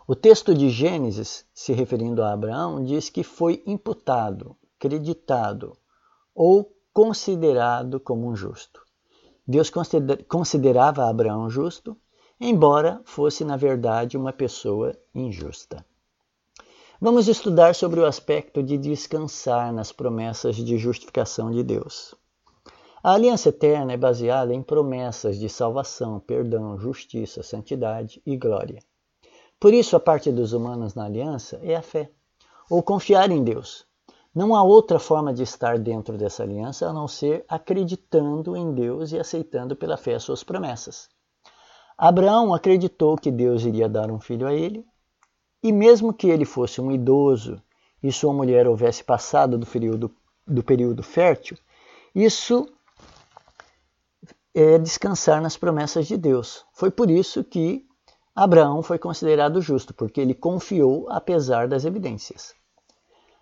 O 0.07 0.15
texto 0.15 0.55
de 0.55 0.69
Gênesis, 0.69 1.47
se 1.55 1.73
referindo 1.73 2.23
a 2.23 2.33
Abraão, 2.33 2.83
diz 2.85 3.09
que 3.09 3.23
foi 3.23 3.63
imputado, 3.65 4.57
creditado 4.79 5.77
ou 6.35 6.71
considerado 6.93 8.01
como 8.01 8.29
um 8.29 8.35
justo. 8.35 8.83
Deus 9.47 9.71
considerava 10.29 11.09
Abraão 11.09 11.49
justo, 11.49 11.97
embora 12.41 13.01
fosse, 13.05 13.45
na 13.45 13.57
verdade, 13.57 14.17
uma 14.17 14.33
pessoa 14.33 14.97
injusta. 15.15 15.85
Vamos 17.03 17.29
estudar 17.29 17.75
sobre 17.75 17.99
o 17.99 18.05
aspecto 18.05 18.63
de 18.63 18.77
descansar 18.77 19.73
nas 19.73 19.91
promessas 19.91 20.55
de 20.55 20.77
justificação 20.77 21.51
de 21.51 21.63
Deus. 21.63 22.15
A 23.03 23.15
aliança 23.15 23.49
eterna 23.49 23.95
é 23.95 23.97
baseada 23.97 24.53
em 24.53 24.63
promessas 24.63 25.39
de 25.39 25.49
salvação, 25.49 26.21
perdão, 26.21 26.79
justiça, 26.79 27.43
santidade 27.43 28.21
e 28.27 28.37
glória. 28.37 28.83
Por 29.59 29.73
isso, 29.73 29.97
a 29.97 30.01
parte 30.01 30.31
dos 30.31 30.53
humanos 30.53 30.95
na 30.95 31.07
aliança 31.07 31.59
é 31.63 31.75
a 31.75 31.81
fé, 31.81 32.11
ou 32.69 32.83
confiar 32.83 33.31
em 33.31 33.43
Deus. 33.43 33.87
Não 34.35 34.55
há 34.55 34.63
outra 34.63 34.99
forma 34.99 35.33
de 35.33 35.43
estar 35.43 35.79
dentro 35.79 36.19
dessa 36.19 36.43
aliança 36.43 36.87
a 36.87 36.93
não 36.93 37.09
ser 37.09 37.47
acreditando 37.49 38.55
em 38.55 38.75
Deus 38.75 39.13
e 39.13 39.19
aceitando 39.19 39.75
pela 39.75 39.97
fé 39.97 40.17
as 40.17 40.23
suas 40.23 40.45
promessas. 40.45 41.09
Abraão 41.97 42.53
acreditou 42.53 43.17
que 43.17 43.31
Deus 43.31 43.65
iria 43.65 43.89
dar 43.89 44.11
um 44.11 44.21
filho 44.21 44.47
a 44.47 44.53
ele, 44.53 44.85
e 45.63 45.73
mesmo 45.73 46.13
que 46.13 46.29
ele 46.29 46.45
fosse 46.45 46.81
um 46.81 46.91
idoso 46.91 47.61
e 48.03 48.11
sua 48.11 48.33
mulher 48.33 48.67
houvesse 48.67 49.05
passado 49.05 49.59
do 49.59 49.67
período, 49.67 50.11
do 50.47 50.63
período 50.63 51.03
fértil, 51.03 51.57
isso 52.15 52.67
é 54.55 54.79
descansar 54.79 55.41
nas 55.41 55.57
promessas 55.57 56.07
de 56.07 56.17
Deus. 56.17 56.65
Foi 56.73 56.91
por 56.91 57.11
isso 57.11 57.45
que 57.45 57.87
Abraão 58.35 58.83
foi 58.83 58.99
considerado 58.99 59.61
justo, 59.61 59.93
porque 59.93 60.21
ele 60.21 60.35
confiou 60.35 61.07
apesar 61.11 61.69
das 61.69 61.85
evidências. 61.85 62.55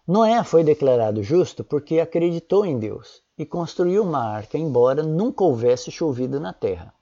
Noé 0.07 0.43
foi 0.43 0.65
declarado 0.65 1.23
justo 1.23 1.63
porque 1.63 2.01
acreditou 2.01 2.65
em 2.65 2.79
Deus 2.79 3.23
e 3.37 3.47
construiu 3.47 4.03
uma 4.03 4.25
arca, 4.25 4.59
embora 4.59 5.03
nunca 5.03 5.45
houvesse 5.45 5.91
chovido 5.91 6.41
na 6.41 6.53
terra. 6.53 6.93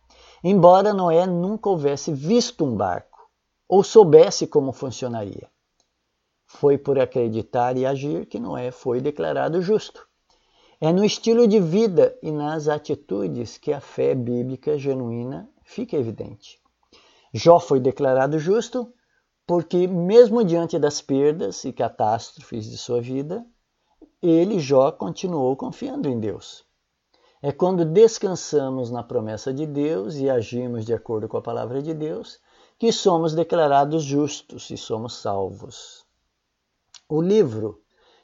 Embora 0.44 0.92
Noé 0.92 1.26
nunca 1.26 1.70
houvesse 1.70 2.12
visto 2.12 2.64
um 2.64 2.76
barco 2.76 3.15
ou 3.68 3.83
soubesse 3.83 4.46
como 4.46 4.72
funcionaria. 4.72 5.48
Foi 6.46 6.79
por 6.79 6.98
acreditar 6.98 7.76
e 7.76 7.85
agir 7.85 8.26
que 8.26 8.38
Noé 8.38 8.70
foi 8.70 9.00
declarado 9.00 9.61
justo. 9.61 10.07
É 10.81 10.92
no 10.92 11.05
estilo 11.05 11.48
de 11.48 11.59
vida 11.59 12.16
e 12.22 12.31
nas 12.31 12.68
atitudes 12.68 13.59
que 13.59 13.72
a 13.72 13.81
fé 13.81 14.14
bíblica 14.14 14.79
genuína 14.79 15.48
fica 15.64 15.96
evidente. 15.96 16.61
Jó 17.33 17.59
foi 17.59 17.81
declarado 17.81 18.38
justo 18.38 18.92
porque, 19.46 19.87
mesmo 19.87 20.44
diante 20.44 20.79
das 20.79 21.00
perdas 21.00 21.64
e 21.64 21.72
catástrofes 21.72 22.68
de 22.68 22.76
sua 22.76 23.00
vida, 23.00 23.46
ele, 24.22 24.59
Jó, 24.59 24.90
continuou 24.90 25.57
confiando 25.57 26.09
em 26.09 26.18
Deus. 26.18 26.64
É 27.40 27.52
quando 27.52 27.85
descansamos 27.85 28.90
na 28.90 29.02
promessa 29.02 29.52
de 29.52 29.66
Deus 29.66 30.16
e 30.16 30.29
agimos 30.29 30.85
de 30.85 30.92
acordo 30.92 31.29
com 31.29 31.37
a 31.37 31.42
palavra 31.42 31.83
de 31.83 31.94
Deus 31.94 32.40
que 32.78 32.92
somos 32.92 33.34
declarados 33.34 34.04
justos 34.04 34.70
e 34.70 34.76
somos 34.76 35.14
salvos. 35.14 36.04
O 37.08 37.22
livro 37.22 37.82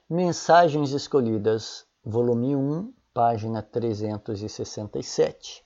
Mensagens 0.08 0.92
Escolhidas 0.92 1.86
volume 2.04 2.54
1, 2.54 2.92
página 3.14 3.62
367, 3.62 5.64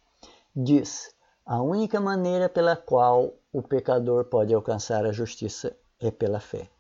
diz: 0.54 1.12
A 1.44 1.60
única 1.60 2.00
maneira 2.00 2.48
pela 2.48 2.76
qual 2.76 3.34
o 3.52 3.60
pecador 3.60 4.26
pode 4.26 4.54
alcançar 4.54 5.04
a 5.04 5.10
justiça 5.10 5.76
é 5.98 6.12
pela 6.12 6.38
fé. 6.38 6.70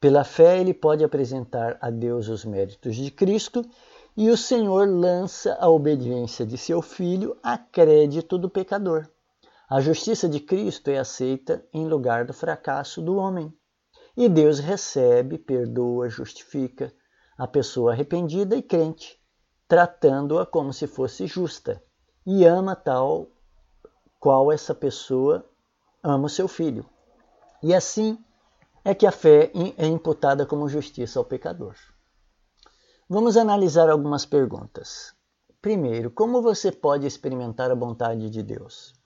Pela 0.00 0.24
fé, 0.24 0.58
ele 0.58 0.72
pode 0.72 1.04
apresentar 1.04 1.76
a 1.82 1.90
Deus 1.90 2.28
os 2.28 2.46
méritos 2.46 2.96
de 2.96 3.10
Cristo 3.10 3.62
e 4.16 4.30
o 4.30 4.38
Senhor 4.38 4.88
lança 4.88 5.54
a 5.60 5.68
obediência 5.68 6.46
de 6.46 6.56
seu 6.56 6.80
filho 6.80 7.36
a 7.42 7.58
crédito 7.58 8.38
do 8.38 8.48
pecador. 8.48 9.06
A 9.70 9.80
justiça 9.80 10.28
de 10.28 10.40
Cristo 10.40 10.90
é 10.90 10.98
aceita 10.98 11.64
em 11.72 11.86
lugar 11.86 12.24
do 12.24 12.32
fracasso 12.32 13.00
do 13.00 13.14
homem. 13.14 13.56
E 14.16 14.28
Deus 14.28 14.58
recebe, 14.58 15.38
perdoa, 15.38 16.08
justifica, 16.08 16.92
a 17.38 17.46
pessoa 17.46 17.92
arrependida 17.92 18.56
e 18.56 18.62
crente, 18.64 19.16
tratando-a 19.68 20.44
como 20.44 20.72
se 20.72 20.88
fosse 20.88 21.24
justa, 21.28 21.80
e 22.26 22.44
ama 22.44 22.74
tal 22.74 23.28
qual 24.18 24.50
essa 24.50 24.74
pessoa 24.74 25.48
ama 26.02 26.26
o 26.26 26.28
seu 26.28 26.48
filho. 26.48 26.84
E 27.62 27.72
assim 27.72 28.18
é 28.84 28.92
que 28.92 29.06
a 29.06 29.12
fé 29.12 29.52
é 29.78 29.86
imputada 29.86 30.44
como 30.44 30.68
justiça 30.68 31.20
ao 31.20 31.24
pecador. 31.24 31.76
Vamos 33.08 33.36
analisar 33.36 33.88
algumas 33.88 34.26
perguntas. 34.26 35.14
Primeiro, 35.62 36.10
como 36.10 36.42
você 36.42 36.72
pode 36.72 37.06
experimentar 37.06 37.70
a 37.70 37.76
vontade 37.76 38.28
de 38.28 38.42
Deus? 38.42 38.98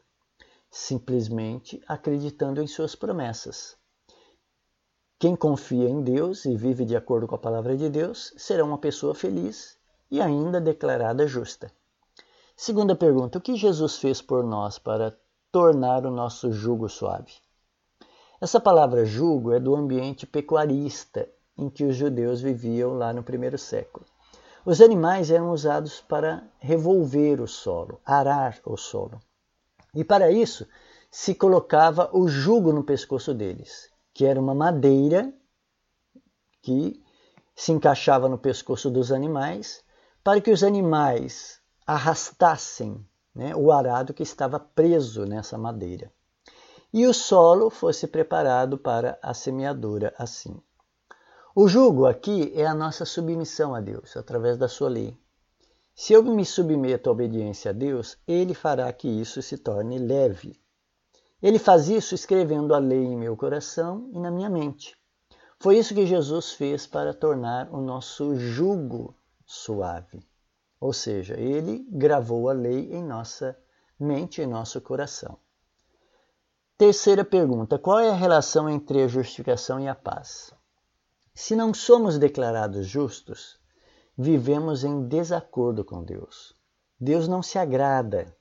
Simplesmente 0.77 1.81
acreditando 1.87 2.61
em 2.61 2.67
suas 2.67 2.97
promessas. 2.97 3.77
Quem 5.21 5.37
confia 5.37 5.89
em 5.89 6.03
Deus 6.03 6.45
e 6.47 6.57
vive 6.57 6.85
de 6.85 6.97
acordo 6.97 7.29
com 7.29 7.37
a 7.37 7.39
palavra 7.39 7.77
de 7.77 7.89
Deus 7.89 8.35
será 8.37 8.65
uma 8.65 8.77
pessoa 8.77 9.15
feliz 9.15 9.79
e 10.11 10.21
ainda 10.21 10.61
declarada 10.61 11.29
justa. 11.29 11.71
Segunda 12.57 12.97
pergunta: 12.97 13.39
o 13.39 13.41
que 13.41 13.55
Jesus 13.55 13.99
fez 13.99 14.21
por 14.21 14.43
nós 14.43 14.77
para 14.77 15.17
tornar 15.53 16.05
o 16.05 16.11
nosso 16.11 16.51
jugo 16.51 16.89
suave? 16.89 17.35
Essa 18.41 18.59
palavra 18.59 19.05
jugo 19.05 19.53
é 19.53 19.61
do 19.61 19.77
ambiente 19.77 20.27
pecuarista 20.27 21.31
em 21.57 21.71
que 21.71 21.85
os 21.85 21.95
judeus 21.95 22.41
viviam 22.41 22.95
lá 22.95 23.13
no 23.13 23.23
primeiro 23.23 23.57
século. 23.57 24.05
Os 24.67 24.81
animais 24.81 25.31
eram 25.31 25.53
usados 25.53 26.01
para 26.01 26.43
revolver 26.59 27.41
o 27.41 27.47
solo, 27.47 28.01
arar 28.05 28.59
o 28.65 28.77
solo. 28.77 29.21
E 29.95 30.05
para 30.05 30.31
isso 30.31 30.67
se 31.11 31.35
colocava 31.35 32.11
o 32.13 32.29
jugo 32.29 32.73
no 32.73 32.83
pescoço 32.83 33.33
deles 33.33 33.93
que 34.15 34.25
era 34.25 34.41
uma 34.41 34.55
madeira 34.55 35.35
que 36.63 37.03
se 37.55 37.73
encaixava 37.73 38.29
no 38.29 38.39
pescoço 38.39 38.89
dos 38.89 39.11
animais 39.11 39.83
para 40.23 40.41
que 40.41 40.53
os 40.53 40.63
animais 40.63 41.61
arrastassem 41.85 43.05
né, 43.35 43.55
o 43.57 43.73
arado 43.73 44.15
que 44.15 44.23
estava 44.23 44.61
preso 44.61 45.27
nessa 45.27 45.59
madeira. 45.59 46.11
E 46.93 47.07
o 47.07 47.13
solo 47.13 47.69
fosse 47.69 48.07
preparado 48.07 48.79
para 48.79 49.19
a 49.21 49.35
semeadura 49.35 50.15
assim. 50.17 50.63
O 51.55 51.67
jugo 51.67 52.07
aqui 52.07 52.53
é 52.55 52.65
a 52.65 52.75
nossa 52.75 53.05
submissão 53.05 53.75
a 53.75 53.81
Deus, 53.81 54.17
através 54.17 54.57
da 54.57 54.69
sua 54.69 54.89
lei. 54.89 55.19
Se 55.95 56.13
eu 56.13 56.25
me 56.25 56.45
submeto 56.45 57.09
à 57.09 57.13
obediência 57.13 57.71
a 57.71 57.75
Deus, 57.75 58.19
Ele 58.27 58.53
fará 58.53 58.93
que 58.93 59.09
isso 59.09 59.41
se 59.41 59.57
torne 59.57 59.99
leve. 59.99 60.61
Ele 61.41 61.59
faz 61.59 61.89
isso 61.89 62.15
escrevendo 62.15 62.75
a 62.75 62.79
lei 62.79 63.05
em 63.05 63.17
meu 63.17 63.37
coração 63.37 64.11
e 64.13 64.19
na 64.19 64.31
minha 64.31 64.51
mente. 64.51 64.97
Foi 65.61 65.79
isso 65.79 65.95
que 65.95 66.05
Jesus 66.05 66.53
fez 66.53 66.87
para 66.87 67.15
tornar 67.15 67.73
o 67.73 67.81
nosso 67.81 68.35
jugo 68.35 69.17
suave. 69.47 70.27
Ou 70.81 70.93
seja, 70.93 71.39
ele 71.39 71.87
gravou 71.91 72.49
a 72.49 72.53
lei 72.53 72.93
em 72.93 73.03
nossa 73.03 73.57
mente 73.99 74.43
e 74.43 74.47
nosso 74.47 74.81
coração. 74.81 75.39
Terceira 76.77 77.25
pergunta: 77.25 77.79
qual 77.79 78.01
é 78.01 78.11
a 78.11 78.15
relação 78.15 78.69
entre 78.69 79.03
a 79.03 79.09
justificação 79.09 79.79
e 79.79 79.87
a 79.87 79.95
paz? 79.95 80.53
Se 81.33 81.55
não 81.55 81.73
somos 81.73 82.19
declarados 82.19 82.87
justos, 82.87 83.61
vivemos 84.17 84.85
em 84.85 85.07
desacordo 85.07 85.85
com 85.85 86.03
Deus. 86.03 86.55
Deus 86.99 87.27
não 87.27 87.43
se 87.43 87.59
agrada 87.59 88.35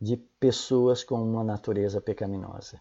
de 0.00 0.16
pessoas 0.16 1.04
com 1.04 1.22
uma 1.22 1.44
natureza 1.44 2.00
pecaminosa. 2.00 2.80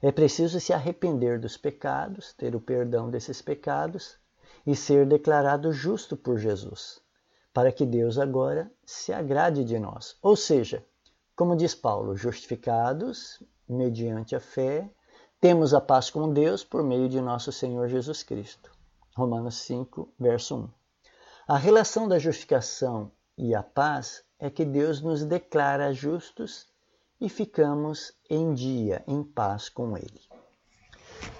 É 0.00 0.10
preciso 0.10 0.58
se 0.60 0.72
arrepender 0.72 1.38
dos 1.38 1.56
pecados, 1.56 2.32
ter 2.32 2.56
o 2.56 2.60
perdão 2.60 3.10
desses 3.10 3.42
pecados 3.42 4.16
e 4.66 4.74
ser 4.74 5.06
declarado 5.06 5.72
justo 5.72 6.16
por 6.16 6.38
Jesus, 6.38 7.00
para 7.52 7.70
que 7.70 7.84
Deus 7.84 8.18
agora 8.18 8.70
se 8.84 9.12
agrade 9.12 9.64
de 9.64 9.78
nós. 9.78 10.16
Ou 10.22 10.36
seja, 10.36 10.84
como 11.36 11.54
diz 11.56 11.74
Paulo, 11.74 12.16
justificados 12.16 13.42
mediante 13.68 14.34
a 14.34 14.40
fé, 14.40 14.90
temos 15.40 15.74
a 15.74 15.80
paz 15.80 16.10
com 16.10 16.32
Deus 16.32 16.64
por 16.64 16.82
meio 16.82 17.08
de 17.08 17.20
nosso 17.20 17.52
Senhor 17.52 17.88
Jesus 17.88 18.22
Cristo. 18.22 18.70
Romanos 19.14 19.56
5, 19.56 20.08
verso 20.18 20.56
1. 20.56 20.77
A 21.50 21.56
relação 21.56 22.06
da 22.06 22.18
justificação 22.18 23.10
e 23.34 23.54
a 23.54 23.62
paz 23.62 24.22
é 24.38 24.50
que 24.50 24.66
Deus 24.66 25.00
nos 25.00 25.24
declara 25.24 25.94
justos 25.94 26.66
e 27.18 27.30
ficamos 27.30 28.12
em 28.28 28.52
dia, 28.52 29.02
em 29.06 29.24
paz 29.24 29.70
com 29.70 29.96
Ele. 29.96 30.20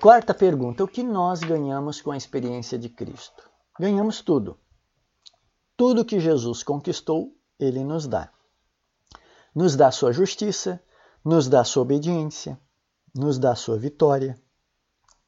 Quarta 0.00 0.32
pergunta: 0.32 0.82
o 0.82 0.88
que 0.88 1.02
nós 1.02 1.40
ganhamos 1.40 2.00
com 2.00 2.10
a 2.10 2.16
experiência 2.16 2.78
de 2.78 2.88
Cristo? 2.88 3.50
Ganhamos 3.78 4.22
tudo. 4.22 4.58
Tudo 5.76 6.06
que 6.06 6.18
Jesus 6.18 6.62
conquistou, 6.62 7.36
Ele 7.60 7.84
nos 7.84 8.06
dá. 8.06 8.32
Nos 9.54 9.76
dá 9.76 9.90
sua 9.90 10.10
justiça, 10.10 10.82
nos 11.22 11.50
dá 11.50 11.62
sua 11.64 11.82
obediência, 11.82 12.58
nos 13.14 13.38
dá 13.38 13.54
sua 13.54 13.78
vitória 13.78 14.40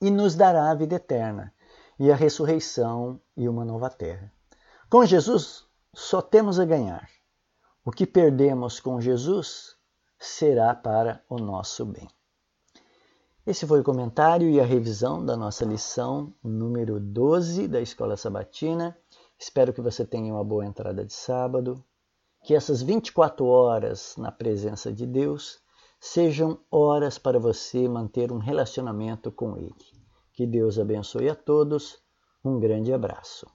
e 0.01 0.11
nos 0.11 0.35
dará 0.35 0.71
a 0.71 0.75
vida 0.75 0.95
eterna 0.95 1.53
e 1.99 2.11
a 2.11 2.17
ressurreição 2.17 3.21
e 3.37 3.47
uma 3.47 3.63
nova 3.63 3.91
terra. 3.91 4.33
Com 4.91 5.07
Jesus, 5.07 5.65
só 5.95 6.21
temos 6.21 6.59
a 6.59 6.65
ganhar. 6.65 7.09
O 7.85 7.93
que 7.93 8.05
perdemos 8.05 8.81
com 8.81 9.01
Jesus 9.01 9.77
será 10.19 10.75
para 10.75 11.25
o 11.29 11.39
nosso 11.39 11.87
bem. 11.87 12.09
Esse 13.47 13.69
foi 13.69 13.79
o 13.79 13.85
comentário 13.85 14.51
e 14.51 14.61
a 14.61 14.65
revisão 14.65 15.25
da 15.25 15.37
nossa 15.37 15.65
lição 15.65 16.35
número 16.43 16.99
12 16.99 17.69
da 17.69 17.81
Escola 17.81 18.17
Sabatina. 18.17 18.99
Espero 19.39 19.73
que 19.73 19.81
você 19.81 20.05
tenha 20.05 20.35
uma 20.35 20.43
boa 20.43 20.67
entrada 20.67 21.05
de 21.05 21.13
sábado 21.13 21.85
que 22.43 22.53
essas 22.53 22.83
24 22.83 23.47
horas 23.47 24.17
na 24.19 24.33
presença 24.33 24.93
de 24.93 25.07
Deus 25.07 25.61
sejam 26.01 26.59
horas 26.69 27.17
para 27.17 27.39
você 27.39 27.89
manter 27.89 28.33
um 28.33 28.39
relacionamento 28.39 29.31
com 29.31 29.57
Ele. 29.57 29.77
Que 30.33 30.45
Deus 30.49 30.81
abençoe 30.81 31.29
a 31.29 31.37
todos. 31.37 32.03
Um 32.45 32.59
grande 32.59 32.93
abraço. 32.93 33.47